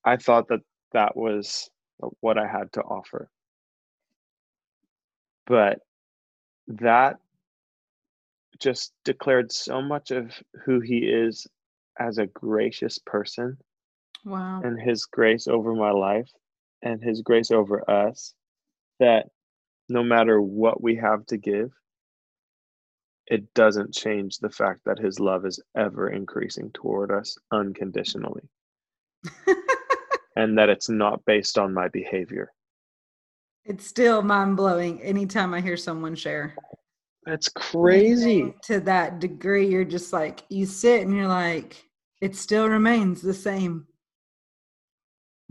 [0.05, 1.69] I thought that that was
[2.19, 3.29] what I had to offer.
[5.45, 5.79] But
[6.67, 7.17] that
[8.59, 10.31] just declared so much of
[10.65, 11.47] who he is
[11.99, 13.57] as a gracious person
[14.23, 14.61] wow.
[14.63, 16.29] and his grace over my life
[16.81, 18.33] and his grace over us
[18.99, 19.27] that
[19.89, 21.71] no matter what we have to give,
[23.27, 28.43] it doesn't change the fact that his love is ever increasing toward us unconditionally
[30.35, 32.51] and that it's not based on my behavior.
[33.65, 36.55] it's still mind blowing anytime I hear someone share.
[37.25, 38.53] That's crazy.
[38.63, 41.81] To that degree, you're just like, you sit and you're like,
[42.21, 43.87] it still remains the same.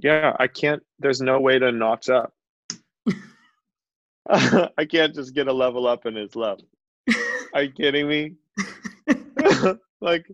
[0.02, 2.34] Yeah, I can't, there's no way to notch up.
[4.28, 6.58] I can't just get a level up in his love.
[7.54, 8.34] Are you kidding me?
[10.00, 10.26] like,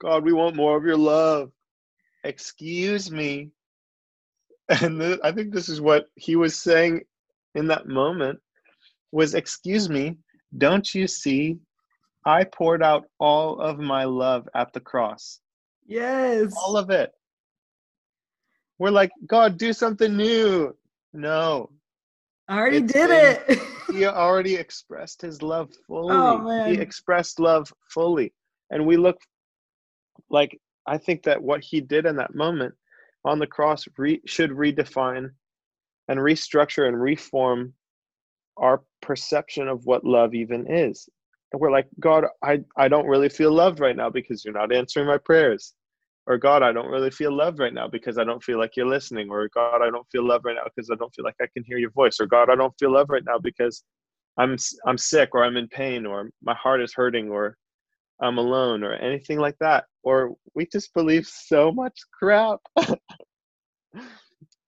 [0.00, 1.50] God, we want more of your love.
[2.24, 3.50] Excuse me.
[4.68, 7.02] And th- I think this is what he was saying
[7.54, 8.38] in that moment
[9.12, 10.16] was, excuse me,
[10.56, 11.58] don't you see?
[12.24, 15.40] I poured out all of my love at the cross.
[15.86, 16.54] yes.
[16.56, 17.12] All of it.
[18.80, 20.74] We're like, God, do something new.
[21.12, 21.70] No,
[22.48, 23.94] I already it's did been- it.
[23.94, 26.16] he already expressed his love oh, fully.
[26.16, 26.74] Oh, man.
[26.74, 28.32] He expressed love fully.
[28.70, 29.18] And we look
[30.30, 32.74] like I think that what he did in that moment
[33.22, 35.30] on the cross re, should redefine
[36.08, 37.74] and restructure and reform
[38.56, 41.06] our perception of what love even is.
[41.52, 44.72] And we're like, God, I, I don't really feel loved right now because you're not
[44.72, 45.74] answering my prayers.
[46.30, 48.86] Or God, I don't really feel loved right now because I don't feel like you're
[48.86, 49.30] listening.
[49.30, 51.64] Or God, I don't feel loved right now because I don't feel like I can
[51.64, 52.20] hear your voice.
[52.20, 53.82] Or God, I don't feel loved right now because
[54.38, 57.56] I'm I'm sick or I'm in pain or my heart is hurting or
[58.22, 59.86] I'm alone or anything like that.
[60.04, 62.60] Or we just believe so much crap.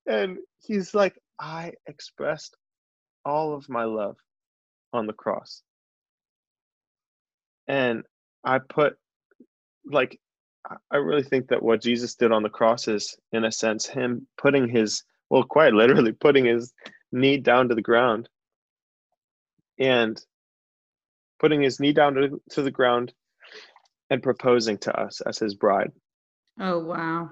[0.08, 2.56] and he's like, I expressed
[3.24, 4.16] all of my love
[4.92, 5.62] on the cross.
[7.68, 8.02] And
[8.44, 8.96] I put
[9.88, 10.18] like
[10.90, 14.26] I- really think that what Jesus did on the cross is in a sense him
[14.38, 16.72] putting his well quite literally putting his
[17.10, 18.28] knee down to the ground
[19.78, 20.20] and
[21.40, 23.12] putting his knee down to, to the ground
[24.10, 25.90] and proposing to us as his bride.
[26.60, 27.30] oh, wow.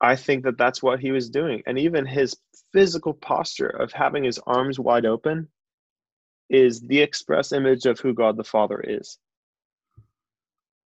[0.00, 1.62] I think that that's what he was doing.
[1.66, 2.36] And even his
[2.72, 5.48] physical posture of having his arms wide open
[6.48, 9.18] is the express image of who God the Father is.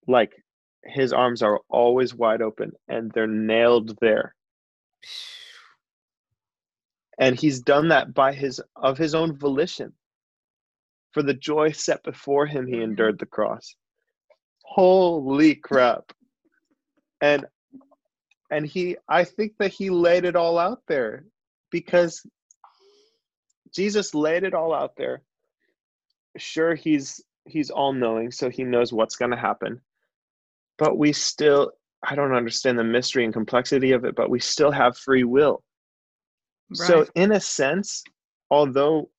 [0.08, 0.43] Like
[0.86, 4.36] his arms are always wide open and they're nailed there.
[7.18, 9.94] and he's done that by his of his own volition.
[11.12, 13.76] For the joy set before him he endured the cross.
[14.64, 16.12] Holy crap.
[17.22, 17.46] And
[18.52, 21.26] and he i think that he laid it all out there
[21.72, 22.26] because
[23.74, 25.22] jesus laid it all out there.
[26.38, 29.82] Sure he's he's all knowing so he knows what's going to happen
[30.78, 31.72] but we still
[32.08, 35.64] i don't understand the mystery and complexity of it but we still have free will.
[36.70, 36.88] Right.
[36.88, 38.04] so in a sense
[38.50, 39.10] although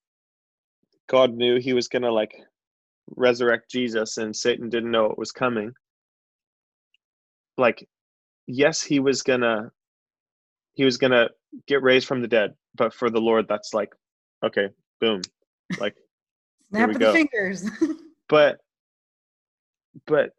[1.07, 2.35] god knew he was going to like
[3.15, 5.71] resurrect jesus and satan didn't know it was coming
[7.57, 7.87] like
[8.47, 9.71] yes he was going to
[10.73, 11.29] he was going to
[11.67, 13.93] get raised from the dead but for the lord that's like
[14.43, 15.21] okay boom
[15.79, 15.95] like
[16.75, 17.69] snap of the fingers.
[18.27, 18.57] But
[20.07, 20.31] but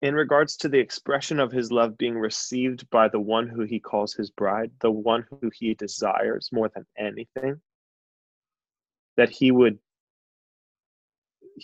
[0.00, 3.80] in regards to the expression of his love being received by the one who he
[3.80, 7.60] calls his bride, the one who he desires more than anything,
[9.16, 9.78] that he would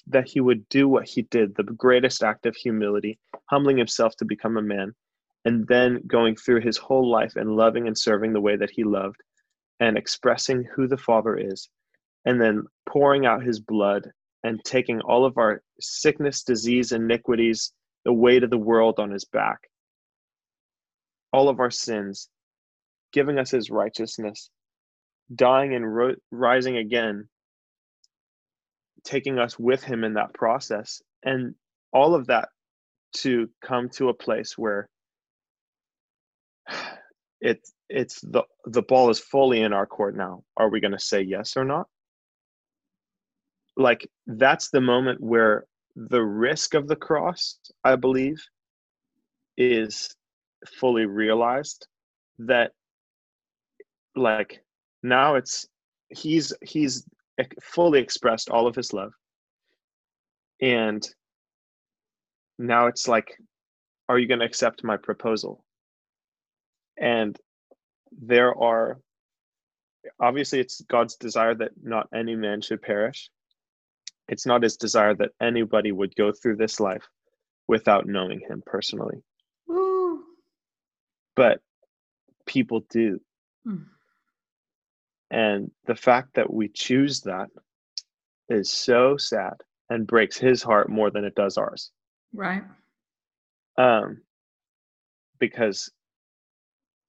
[0.08, 3.16] that he would do what he did, the greatest act of humility,
[3.46, 4.92] humbling himself to become a man,
[5.44, 8.82] and then going through his whole life and loving and serving the way that he
[8.82, 9.20] loved
[9.78, 11.68] and expressing who the Father is,
[12.24, 14.10] and then pouring out his blood
[14.42, 17.72] and taking all of our sickness, disease, iniquities,
[18.04, 19.58] the weight of the world on his back,
[21.32, 22.28] all of our sins,
[23.12, 24.50] giving us his righteousness,
[25.34, 27.28] dying and ro- rising again,
[29.04, 31.54] taking us with him in that process, and
[31.92, 32.48] all of that
[33.14, 34.88] to come to a place where
[37.40, 40.42] it it's the the ball is fully in our court now.
[40.56, 41.86] Are we going to say yes or not?
[43.76, 48.42] Like that's the moment where the risk of the cross, I believe,
[49.56, 50.14] is
[50.66, 51.86] fully realized
[52.38, 52.72] that
[54.16, 54.64] like
[55.02, 55.66] now it's
[56.08, 57.06] he's he's
[57.60, 59.12] fully expressed all of his love.
[60.60, 61.06] And
[62.58, 63.36] now it's like
[64.08, 65.64] are you going to accept my proposal?
[66.96, 67.38] And
[68.12, 68.98] there are
[70.20, 73.30] obviously it's god's desire that not any man should perish
[74.28, 77.06] it's not his desire that anybody would go through this life
[77.68, 79.22] without knowing him personally.
[79.70, 80.22] Ooh.
[81.36, 81.60] But
[82.46, 83.20] people do.
[83.66, 83.86] Mm.
[85.30, 87.48] And the fact that we choose that
[88.48, 89.54] is so sad
[89.90, 91.90] and breaks his heart more than it does ours.
[92.32, 92.62] Right.
[93.76, 94.22] Um
[95.38, 95.90] because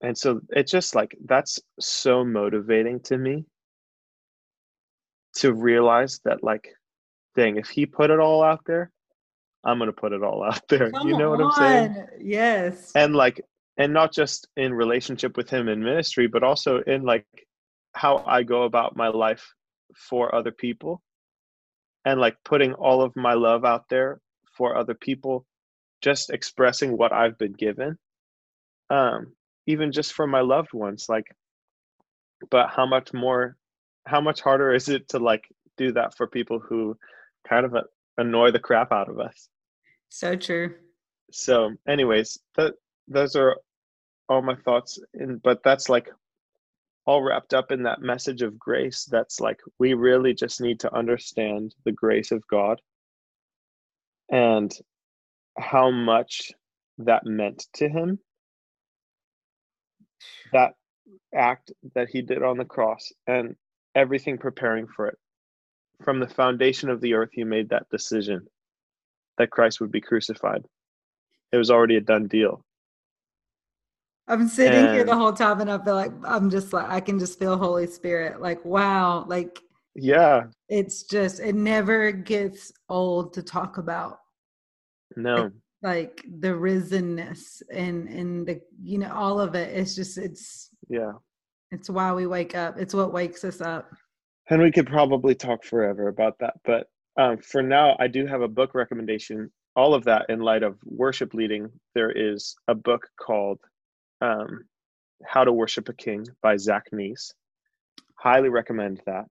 [0.01, 3.45] and so it's just like that's so motivating to me
[5.35, 6.69] to realize that like
[7.35, 7.57] thing.
[7.57, 8.91] If he put it all out there,
[9.63, 10.91] I'm gonna put it all out there.
[10.91, 12.07] Come you know what I'm saying?
[12.21, 12.91] Yes.
[12.95, 13.41] And like,
[13.77, 17.25] and not just in relationship with him in ministry, but also in like
[17.93, 19.53] how I go about my life
[19.95, 21.01] for other people,
[22.05, 24.19] and like putting all of my love out there
[24.57, 25.45] for other people,
[26.01, 27.97] just expressing what I've been given.
[28.89, 29.33] Um,
[29.67, 31.25] even just for my loved ones, like,
[32.51, 33.57] but how much more,
[34.05, 36.97] how much harder is it to like do that for people who
[37.47, 37.75] kind of
[38.17, 39.49] annoy the crap out of us.
[40.09, 40.75] So true.
[41.31, 42.75] So, anyways, that
[43.07, 43.57] those are
[44.29, 44.99] all my thoughts.
[45.13, 46.09] In, but that's like
[47.05, 49.05] all wrapped up in that message of grace.
[49.09, 52.81] That's like we really just need to understand the grace of God
[54.31, 54.73] and
[55.57, 56.51] how much
[56.99, 58.19] that meant to him.
[60.53, 60.73] That
[61.33, 63.55] act that he did on the cross and
[63.93, 65.17] everything preparing for it
[66.03, 68.47] from the foundation of the earth, you made that decision
[69.37, 70.65] that Christ would be crucified.
[71.51, 72.63] It was already a done deal.
[74.27, 76.99] I'm sitting and, here the whole time and I feel like I'm just like, I
[76.99, 78.41] can just feel Holy Spirit.
[78.41, 79.25] Like, wow.
[79.27, 79.59] Like,
[79.93, 80.45] yeah.
[80.67, 84.19] It's just, it never gets old to talk about.
[85.15, 85.51] No.
[85.83, 89.77] Like, the risenness and, and the, you know, all of it.
[89.77, 91.13] It's just, it's, yeah.
[91.71, 92.79] It's why we wake up.
[92.79, 93.91] It's what wakes us up
[94.49, 96.87] and we could probably talk forever about that but
[97.17, 99.51] um, for now i do have a book recommendation.
[99.75, 103.59] All of that in light of worship leading there is a book called
[104.21, 104.63] um,
[105.25, 107.33] how to worship a king by zach neese.
[108.17, 109.25] Highly recommend that.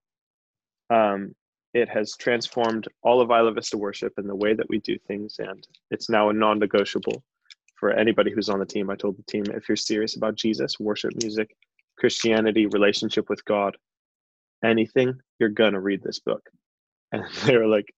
[0.91, 1.33] Um,
[1.73, 5.37] it has transformed all of isla vista worship and the way that we do things
[5.39, 7.23] and it's now a non-negotiable
[7.75, 8.89] for anybody who's on the team.
[8.89, 11.55] I told the team if you're serious about jesus worship music
[11.97, 13.75] christianity relationship with god
[14.65, 16.41] anything, you're gonna read this book.
[17.11, 17.93] And they were like,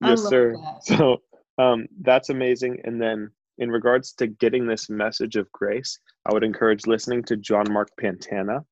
[0.00, 0.56] Yes, sir.
[0.56, 0.84] That.
[0.84, 1.22] So
[1.58, 2.80] um, that's amazing.
[2.84, 7.36] And then in regards to getting this message of grace, I would encourage listening to
[7.36, 8.64] John Mark Pantana.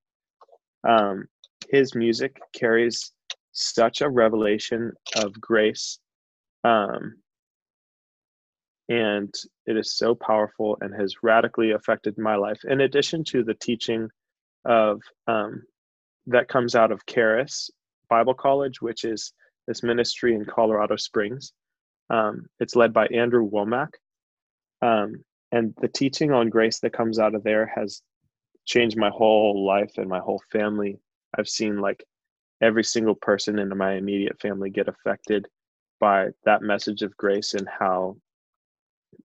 [0.88, 1.26] Um,
[1.68, 3.12] his music carries
[3.52, 6.00] such a revelation of grace
[6.64, 7.16] um,
[8.88, 9.32] and
[9.66, 14.08] it is so powerful and has radically affected my life in addition to the teaching
[14.64, 15.62] of um,
[16.30, 17.70] that comes out of Charis
[18.08, 19.32] Bible College, which is
[19.66, 21.52] this ministry in Colorado Springs.
[22.08, 23.90] Um, it's led by Andrew Wommack.
[24.82, 28.02] Um, and the teaching on grace that comes out of there has
[28.64, 30.98] changed my whole life and my whole family.
[31.36, 32.04] I've seen like
[32.60, 35.48] every single person in my immediate family get affected
[35.98, 38.16] by that message of grace and how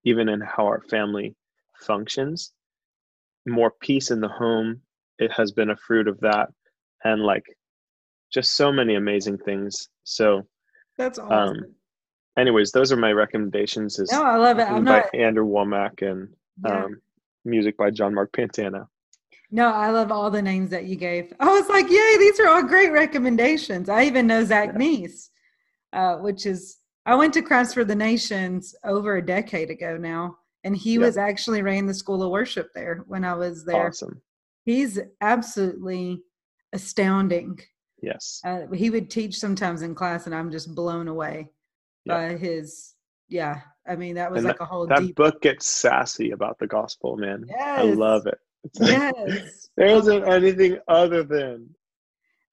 [0.04, 1.36] even in how our family
[1.80, 2.54] functions
[3.48, 4.82] more peace in the home
[5.20, 6.50] it has been a fruit of that
[7.06, 7.46] and like
[8.32, 10.46] just so many amazing things so
[10.98, 11.76] that's um, awesome um,
[12.38, 16.02] anyways those are my recommendations is no i love it i'm by not andrew wommack
[16.02, 16.28] and
[16.66, 16.84] yeah.
[16.84, 17.02] um,
[17.46, 18.86] music by john mark pantana
[19.52, 22.50] no i love all the names that you gave i was like yay these are
[22.50, 24.80] all great recommendations i even know zach yeah.
[24.80, 25.30] neese
[25.94, 30.38] uh, which is I went to Christ for the Nations over a decade ago now,
[30.64, 31.02] and he yep.
[31.02, 33.88] was actually ran the School of Worship there when I was there.
[33.88, 34.22] Awesome.
[34.66, 36.24] He's absolutely
[36.76, 37.60] astounding.
[38.02, 38.42] Yes.
[38.46, 41.50] Uh, he would teach sometimes in class, and I'm just blown away
[42.06, 42.16] yep.
[42.16, 42.94] by his.
[43.28, 44.86] Yeah, I mean that was and like that, a whole.
[44.86, 45.16] That deep...
[45.16, 47.46] book gets sassy about the gospel, man.
[47.50, 47.80] Yes.
[47.80, 48.38] I love it.
[48.80, 49.70] yes.
[49.76, 51.70] there isn't anything other than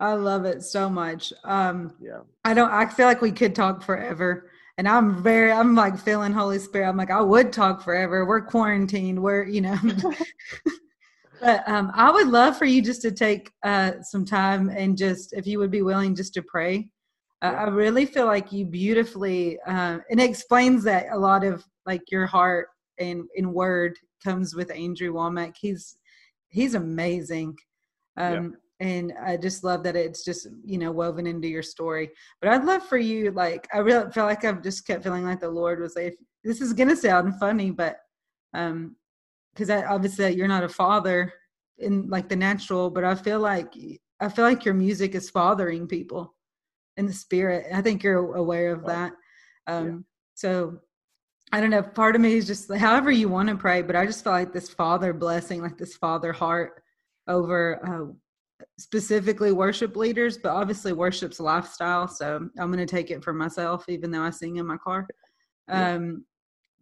[0.03, 1.33] I love it so much.
[1.45, 2.23] Um, yeah.
[2.45, 4.51] I don't, I feel like we could talk forever.
[4.77, 6.89] And I'm very, I'm like feeling Holy Spirit.
[6.89, 8.27] I'm like, I would talk forever.
[8.27, 9.23] We're quarantined.
[9.23, 9.79] We're, you know,
[11.43, 15.33] but um, I would love for you just to take uh, some time and just,
[15.33, 16.89] if you would be willing, just to pray.
[17.43, 21.65] Uh, I really feel like you beautifully, uh, and it explains that a lot of
[21.85, 22.69] like your heart
[23.01, 25.55] and in word comes with Andrew Wommack.
[25.61, 25.97] He's,
[26.49, 27.57] he's amazing.
[28.17, 32.51] Um, and i just love that it's just you know woven into your story but
[32.51, 35.49] i'd love for you like i really feel like i've just kept feeling like the
[35.49, 37.99] lord was like this is gonna sound funny but
[38.55, 38.97] um
[39.55, 41.33] because obviously you're not a father
[41.79, 43.75] in like the natural but i feel like
[44.21, 46.35] i feel like your music is fathering people
[46.97, 49.13] in the spirit i think you're aware of that
[49.67, 49.97] um yeah.
[50.35, 50.81] so
[51.55, 51.83] I don't know.
[51.83, 54.55] Part of me is just however you want to pray, but I just feel like
[54.55, 56.83] this father blessing, like this father heart
[57.29, 58.13] over uh,
[58.79, 62.09] specifically worship leaders, but obviously worship's lifestyle.
[62.09, 65.07] So I'm going to take it for myself, even though I sing in my car.
[65.69, 66.25] Um,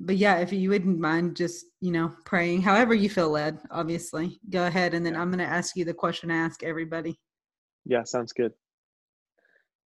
[0.00, 4.40] but yeah, if you wouldn't mind just, you know, praying however you feel led, obviously,
[4.48, 4.94] go ahead.
[4.94, 7.20] And then I'm going to ask you the question I ask everybody.
[7.84, 8.52] Yeah, sounds good.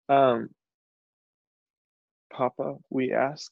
[0.09, 0.51] Um,
[2.33, 3.51] Papa, we ask.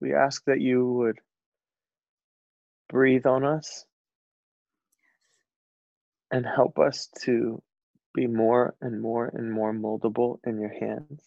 [0.00, 1.18] We ask that you would
[2.88, 3.84] breathe on us
[6.30, 7.62] and help us to
[8.14, 11.22] be more and more and more moldable in your hands.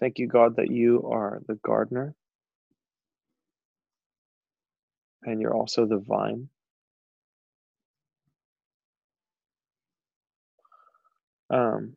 [0.00, 2.14] Thank you, God, that you are the gardener
[5.24, 6.48] and you're also the vine.
[11.50, 11.96] Um,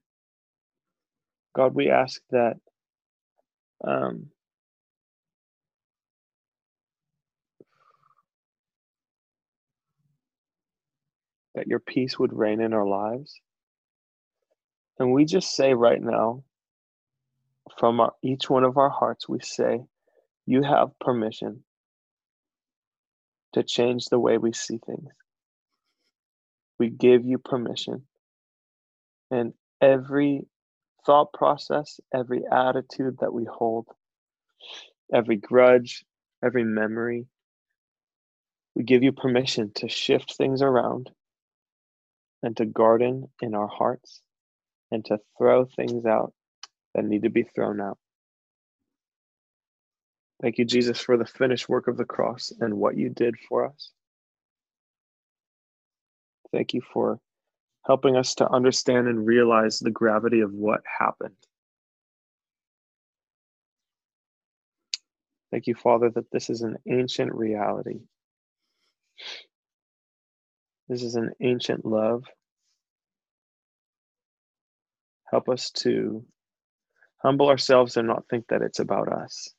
[1.56, 2.56] God, we ask that
[3.86, 4.28] um,
[11.56, 13.40] that your peace would reign in our lives.
[15.00, 16.44] And we just say right now,
[17.78, 19.82] from our, each one of our hearts, we say,
[20.46, 21.64] You have permission
[23.54, 25.10] to change the way we see things.
[26.80, 28.04] We give you permission.
[29.30, 30.46] And every
[31.06, 33.88] thought process, every attitude that we hold,
[35.14, 36.04] every grudge,
[36.44, 37.26] every memory,
[38.76, 41.10] we give you permission to shift things around
[42.44, 44.22] and to garden in our hearts
[44.92, 46.34] and to throw things out
[46.94, 47.98] that need to be thrown out.
[50.42, 53.66] Thank you, Jesus, for the finished work of the cross and what you did for
[53.66, 53.92] us.
[56.52, 57.20] Thank you for
[57.86, 61.36] helping us to understand and realize the gravity of what happened.
[65.52, 68.00] Thank you, Father, that this is an ancient reality.
[70.92, 72.26] This is an ancient love.
[75.32, 76.26] Help us to
[77.24, 79.50] humble ourselves and not think that it's about us.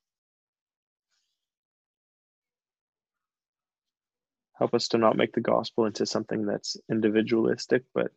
[4.58, 8.12] Help us to not make the gospel into something that's individualistic, but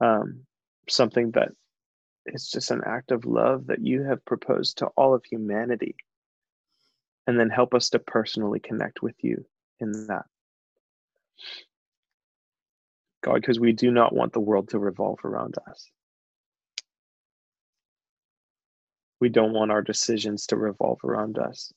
[0.00, 0.46] um,
[0.88, 1.50] something that
[2.26, 5.96] is just an act of love that you have proposed to all of humanity.
[7.28, 9.46] and then help us to personally connect with you
[9.80, 10.26] in that.
[13.22, 15.90] God, because we do not want the world to revolve around us.
[19.20, 21.72] We don't want our decisions to revolve around us.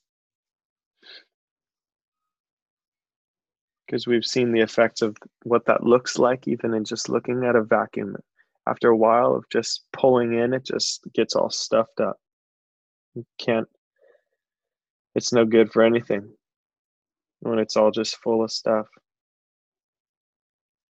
[3.86, 7.56] Because we've seen the effects of what that looks like, even in just looking at
[7.56, 8.16] a vacuum.
[8.68, 12.18] After a while of just pulling in, it just gets all stuffed up.
[13.14, 13.68] You can't,
[15.14, 16.34] it's no good for anything
[17.42, 18.88] when it's all just full of stuff.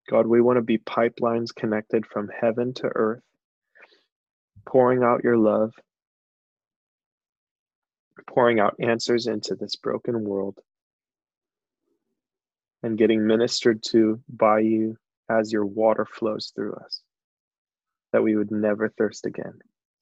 [0.10, 3.24] God, we want to be pipelines connected from heaven to earth,
[4.68, 5.74] pouring out your love,
[8.28, 10.60] pouring out answers into this broken world,
[12.84, 14.96] and getting ministered to by you
[15.30, 17.02] as your water flows through us,
[18.14, 19.60] that we would never thirst again.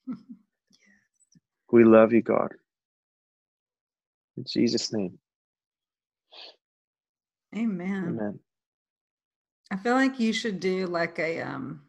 [0.07, 0.17] yes.
[1.71, 2.51] We love you, God.
[4.37, 5.17] In Jesus' name.
[7.55, 8.19] Amen.
[8.19, 8.39] Amen.
[9.73, 11.81] I feel like you should do like a um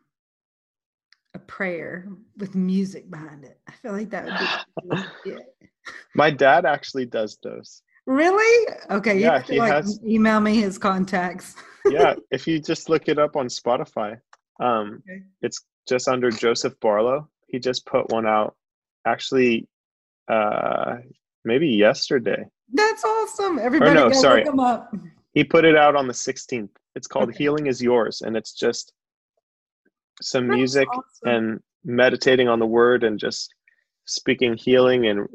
[1.35, 2.09] a prayer
[2.39, 3.61] with music behind it.
[3.69, 5.39] I feel like that would be yeah.
[6.15, 7.83] My dad actually does those.
[8.07, 8.75] Really?
[8.91, 9.19] Okay.
[9.19, 11.57] Yeah, he like has, email me his contacts.
[11.91, 14.19] yeah, if you just look it up on Spotify,
[14.61, 15.21] um, okay.
[15.43, 17.29] it's just under Joseph Barlow.
[17.49, 18.57] He just put one out,
[19.07, 19.69] actually,
[20.29, 20.97] uh,
[21.45, 22.47] maybe yesterday.
[22.73, 23.59] That's awesome.
[23.59, 24.47] Everybody, or no, sorry.
[25.35, 26.71] He put it out on the 16th.
[26.95, 27.39] It's called okay.
[27.39, 28.93] Healing is Yours, and it's just
[30.23, 31.03] some That's music awesome.
[31.25, 33.53] and meditating on the word and just
[34.07, 35.27] speaking healing and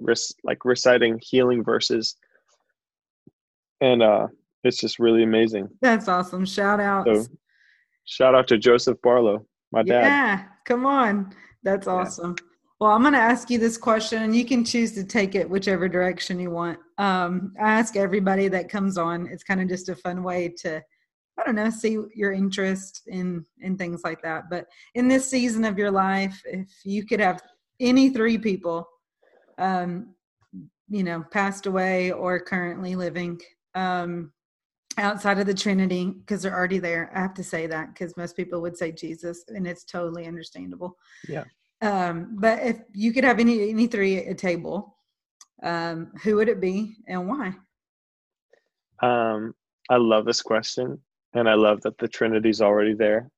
[0.43, 2.15] like reciting healing verses.
[3.81, 4.27] And uh
[4.63, 5.69] it's just really amazing.
[5.81, 6.45] That's awesome.
[6.45, 7.05] Shout out.
[7.05, 7.25] So,
[8.05, 10.03] shout out to Joseph Barlow, my dad.
[10.03, 11.33] Yeah, come on.
[11.63, 12.35] That's awesome.
[12.37, 12.45] Yeah.
[12.79, 15.49] Well, I'm going to ask you this question, and you can choose to take it
[15.49, 16.79] whichever direction you want.
[16.97, 19.27] Um, I ask everybody that comes on.
[19.27, 20.81] It's kind of just a fun way to,
[21.39, 24.49] I don't know, see your interest in in things like that.
[24.49, 27.41] But in this season of your life, if you could have
[27.79, 28.87] any three people,
[29.57, 30.13] um,
[30.89, 33.39] you know, passed away or currently living,
[33.75, 34.31] um,
[34.97, 37.11] outside of the Trinity, because they're already there.
[37.15, 40.97] I have to say that because most people would say Jesus, and it's totally understandable.
[41.27, 41.45] Yeah.
[41.81, 44.97] Um, but if you could have any any three at a table,
[45.63, 47.55] um, who would it be and why?
[49.01, 49.53] Um,
[49.89, 50.99] I love this question,
[51.33, 53.29] and I love that the Trinity's already there.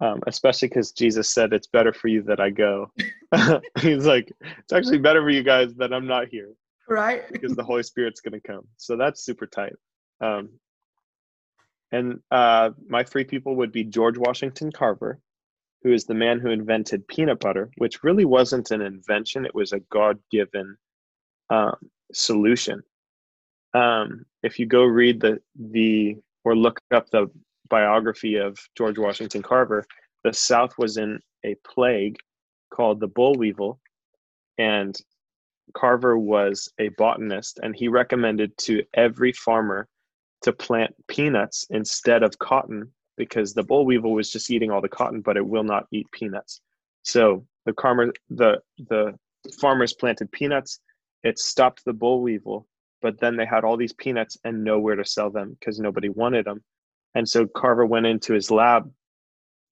[0.00, 2.90] Um, especially because Jesus said it's better for you that I go.
[3.80, 6.54] He's like, it's actually better for you guys that I'm not here,
[6.88, 7.22] right?
[7.32, 8.66] Because the Holy Spirit's going to come.
[8.78, 9.74] So that's super tight.
[10.20, 10.48] Um,
[11.92, 15.20] and uh, my three people would be George Washington Carver,
[15.84, 19.72] who is the man who invented peanut butter, which really wasn't an invention, it was
[19.72, 20.76] a God given
[21.50, 21.76] um,
[22.12, 22.82] solution.
[23.74, 27.30] Um, if you go read the, the, or look up the
[27.68, 29.84] biography of George Washington Carver,
[30.24, 32.16] the South was in a plague
[32.70, 33.80] called the boll weevil,
[34.58, 34.96] and
[35.74, 39.88] Carver was a botanist, and he recommended to every farmer
[40.42, 44.88] to plant peanuts instead of cotton because the boll weevil was just eating all the
[44.88, 46.60] cotton, but it will not eat peanuts.
[47.02, 49.14] So the farmer, the the
[49.60, 50.80] farmers planted peanuts.
[51.22, 52.66] It stopped the boll weevil,
[53.02, 56.46] but then they had all these peanuts and nowhere to sell them because nobody wanted
[56.46, 56.62] them.
[57.14, 58.90] And so Carver went into his lab,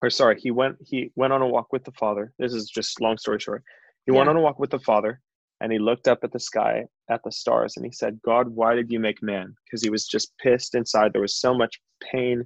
[0.03, 2.33] or sorry, he went he went on a walk with the father.
[2.39, 3.63] This is just long story short.
[4.07, 4.19] He yeah.
[4.19, 5.21] went on a walk with the father,
[5.61, 8.75] and he looked up at the sky at the stars, and he said, "God, why
[8.75, 11.13] did you make man?" Because he was just pissed inside.
[11.13, 12.45] There was so much pain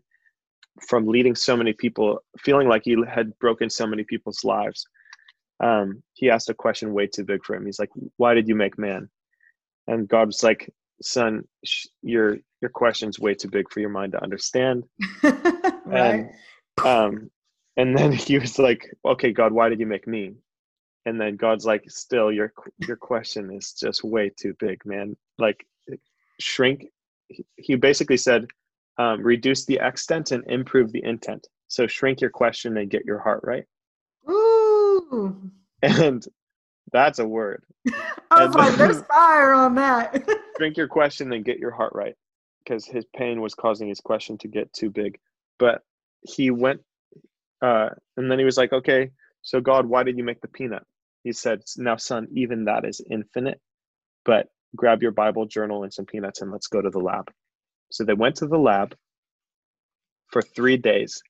[0.88, 4.84] from leading so many people, feeling like he had broken so many people's lives,
[5.60, 7.66] um, he asked a question way too big for him.
[7.66, 9.08] He's like, "Why did you make man?"
[9.86, 10.72] And God was like,
[11.02, 14.84] "Son, sh- your your question's way too big for your mind to understand."
[15.22, 15.84] right.
[15.86, 16.30] And,
[16.84, 17.30] um,
[17.76, 20.34] and then he was like, "Okay, God, why did you make me?"
[21.06, 25.16] And then God's like, "Still, your your question is just way too big, man.
[25.38, 25.66] Like,
[26.40, 26.86] shrink."
[27.56, 28.46] He basically said,
[28.98, 31.46] um, reduce the extent and improve the intent.
[31.68, 33.64] So shrink your question and get your heart right.
[34.28, 35.50] Ooh.
[35.82, 36.24] And
[36.92, 37.64] that's a word.
[38.30, 40.24] I was and like, there's fire on that.
[40.58, 42.14] shrink your question and get your heart right.
[42.64, 45.18] Because his pain was causing his question to get too big.
[45.58, 45.82] But
[46.22, 46.80] he went,
[47.60, 49.10] uh, and then he was like, okay,
[49.42, 50.84] so God, why did you make the peanut?
[51.22, 53.60] He said, now, son, even that is infinite.
[54.24, 57.30] But grab your Bible journal and some peanuts and let's go to the lab.
[57.90, 58.94] So they went to the lab
[60.28, 61.22] for three days,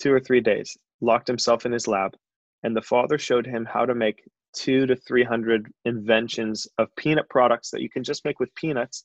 [0.00, 2.14] two or three days, locked himself in his lab,
[2.62, 4.22] and the father showed him how to make
[4.54, 9.04] two to 300 inventions of peanut products that you can just make with peanuts.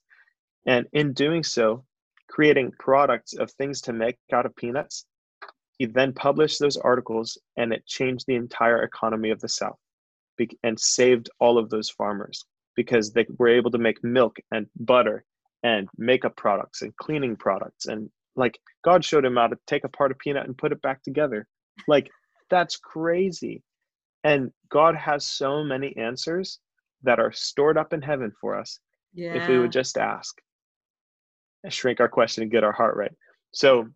[0.66, 1.86] And in doing so,
[2.30, 5.06] creating products of things to make out of peanuts.
[5.78, 9.78] He then published those articles and it changed the entire economy of the South
[10.64, 12.45] and saved all of those farmers
[12.76, 15.24] because they were able to make milk and butter
[15.64, 20.12] and makeup products and cleaning products and like god showed him how to take apart
[20.12, 21.48] a peanut and put it back together
[21.88, 22.10] like
[22.50, 23.64] that's crazy
[24.28, 26.60] and god has so many answers
[27.04, 28.80] that are stored up in heaven for us
[29.14, 29.34] yeah.
[29.34, 30.38] if we would just ask
[31.70, 33.12] shrink our question and get our heart right
[33.54, 33.88] so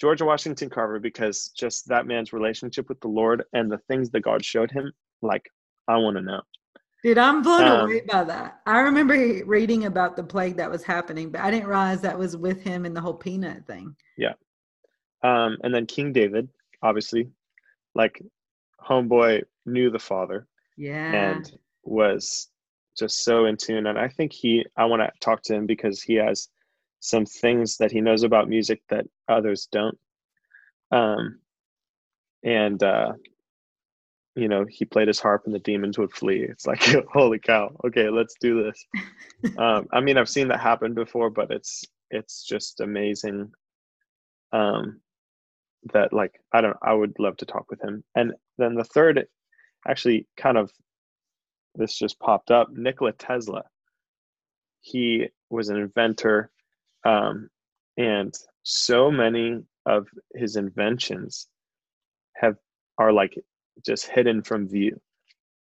[0.00, 4.20] george washington carver because just that man's relationship with the lord and the things that
[4.20, 5.48] god showed him like
[5.88, 6.40] i want to know
[7.02, 8.62] Dude, I'm blown um, away by that.
[8.66, 9.14] I remember
[9.44, 12.84] reading about the plague that was happening, but I didn't realize that was with him
[12.84, 13.94] and the whole peanut thing.
[14.16, 14.32] Yeah.
[15.22, 16.48] Um, and then King David,
[16.82, 17.28] obviously,
[17.94, 18.20] like
[18.84, 20.46] homeboy knew the father.
[20.76, 21.12] Yeah.
[21.12, 21.50] And
[21.84, 22.48] was
[22.98, 23.86] just so in tune.
[23.86, 26.48] And I think he I want to talk to him because he has
[27.00, 29.98] some things that he knows about music that others don't.
[30.90, 31.40] Um
[32.42, 33.12] and uh
[34.36, 37.74] you know he played his harp and the demons would flee it's like holy cow
[37.84, 38.86] okay let's do this
[39.58, 43.50] um, i mean i've seen that happen before but it's it's just amazing
[44.52, 45.00] um
[45.92, 49.26] that like i don't i would love to talk with him and then the third
[49.88, 50.70] actually kind of
[51.74, 53.62] this just popped up nikola tesla
[54.80, 56.50] he was an inventor
[57.04, 57.48] um
[57.96, 61.46] and so many of his inventions
[62.34, 62.56] have
[62.98, 63.38] are like
[63.84, 65.00] just hidden from view.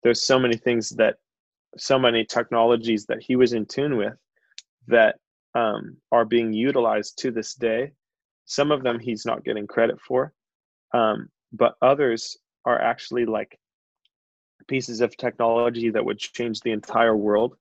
[0.03, 1.17] There's so many things that,
[1.77, 4.15] so many technologies that he was in tune with
[4.87, 5.17] that
[5.55, 7.93] um, are being utilized to this day.
[8.47, 10.33] Some of them he's not getting credit for,
[10.95, 13.59] um, but others are actually like
[14.69, 17.57] pieces of technology that would change the entire world.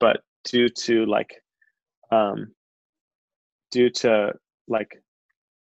[0.00, 1.42] But due to like,
[2.10, 2.54] um,
[3.70, 4.32] due to
[4.66, 5.02] like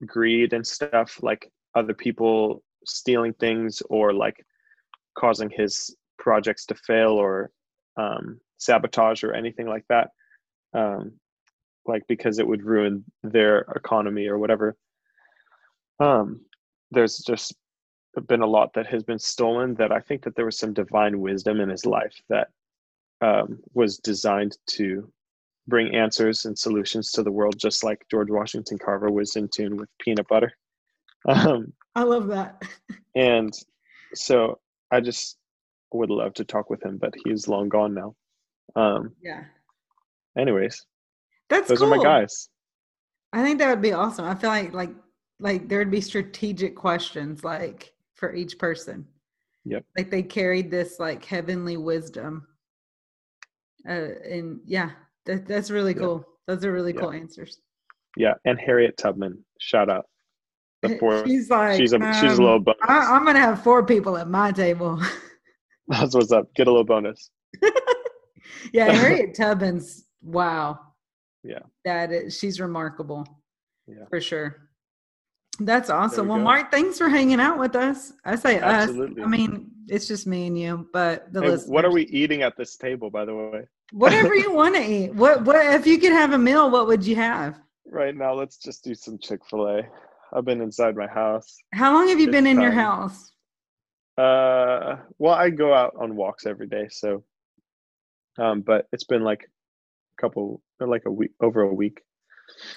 [0.05, 4.45] greed and stuff, like other people stealing things or like
[5.17, 7.51] causing his projects to fail or
[7.97, 10.09] um, sabotage or anything like that
[10.73, 11.13] um,
[11.85, 14.77] like because it would ruin their economy or whatever
[15.99, 16.41] um,
[16.91, 17.55] there's just
[18.27, 21.19] been a lot that has been stolen that i think that there was some divine
[21.19, 22.49] wisdom in his life that
[23.21, 25.11] um, was designed to
[25.67, 29.77] bring answers and solutions to the world just like george washington carver was in tune
[29.77, 30.51] with peanut butter
[31.27, 32.63] um, I love that.
[33.15, 33.53] and
[34.13, 34.59] so
[34.91, 35.37] I just
[35.93, 38.15] would love to talk with him, but he's long gone now.
[38.75, 39.43] Um, yeah.
[40.37, 40.85] Anyways,
[41.49, 41.93] that's those cool.
[41.93, 42.49] are my guys.
[43.33, 44.25] I think that would be awesome.
[44.25, 44.91] I feel like like
[45.39, 49.05] like there'd be strategic questions like for each person.
[49.65, 49.83] Yep.
[49.97, 52.47] Like they carried this like heavenly wisdom.
[53.87, 54.91] Uh, and yeah,
[55.25, 56.23] that, that's really cool.
[56.47, 57.59] Those are really cool answers.
[58.15, 60.05] Yeah, and Harriet Tubman, shout out
[60.81, 61.25] the four.
[61.25, 62.79] She's like, she's a um, she's a um, little bonus.
[62.83, 65.01] I, am gonna have four people at my table.
[65.87, 66.53] That's what's up.
[66.55, 67.31] Get a little bonus.
[68.73, 70.79] yeah, Harriet Tubman's wow.
[71.43, 73.25] Yeah, that is, she's remarkable.
[73.87, 74.70] Yeah, for sure.
[75.65, 76.25] That's awesome.
[76.25, 76.43] We well, go.
[76.43, 78.13] Mark, thanks for hanging out with us.
[78.25, 79.21] I say Absolutely.
[79.21, 79.25] us.
[79.25, 82.55] I mean, it's just me and you, but the hey, What are we eating at
[82.57, 83.67] this table, by the way?
[83.91, 85.13] Whatever you want to eat.
[85.13, 87.59] What what if you could have a meal, what would you have?
[87.85, 89.81] Right now, let's just do some Chick fil A.
[90.33, 91.57] I've been inside my house.
[91.73, 92.63] How long have you been in time.
[92.63, 93.31] your house?
[94.17, 97.23] Uh, well, I go out on walks every day, so.
[98.37, 102.01] Um, but it's been like a couple, like a week, over a week.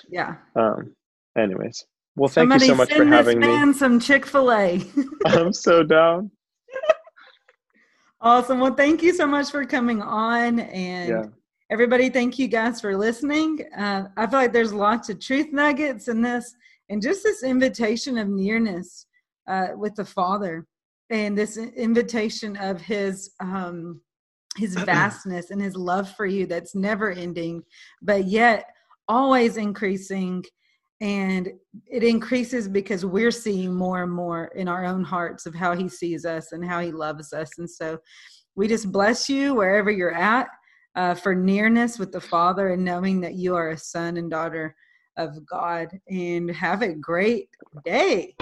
[0.09, 0.37] Yeah.
[0.57, 0.97] Um.
[1.37, 1.85] Anyways,
[2.17, 3.75] well, thank Somebody you so much for having this man me.
[3.75, 4.81] Some Chick Fil A.
[5.27, 6.31] I'm so down.
[8.21, 8.61] awesome.
[8.61, 11.25] Well, thank you so much for coming on, and yeah.
[11.71, 13.67] everybody, thank you guys for listening.
[13.77, 16.55] Uh, I feel like there's lots of truth nuggets in this
[16.89, 19.07] and just this invitation of nearness
[19.49, 20.67] uh, with the Father,
[21.11, 24.01] and this invitation of His um,
[24.57, 27.65] His vastness and His love for you that's never ending,
[28.03, 28.67] but yet
[29.09, 30.45] always increasing.
[31.01, 31.49] And
[31.87, 35.89] it increases because we're seeing more and more in our own hearts of how He
[35.89, 37.51] sees us and how He loves us.
[37.59, 37.99] And so
[38.55, 40.49] we just bless you wherever you're at
[40.95, 44.75] uh, for nearness with the Father and knowing that you are a son and daughter
[45.17, 47.49] of God and have a great
[47.85, 48.35] day.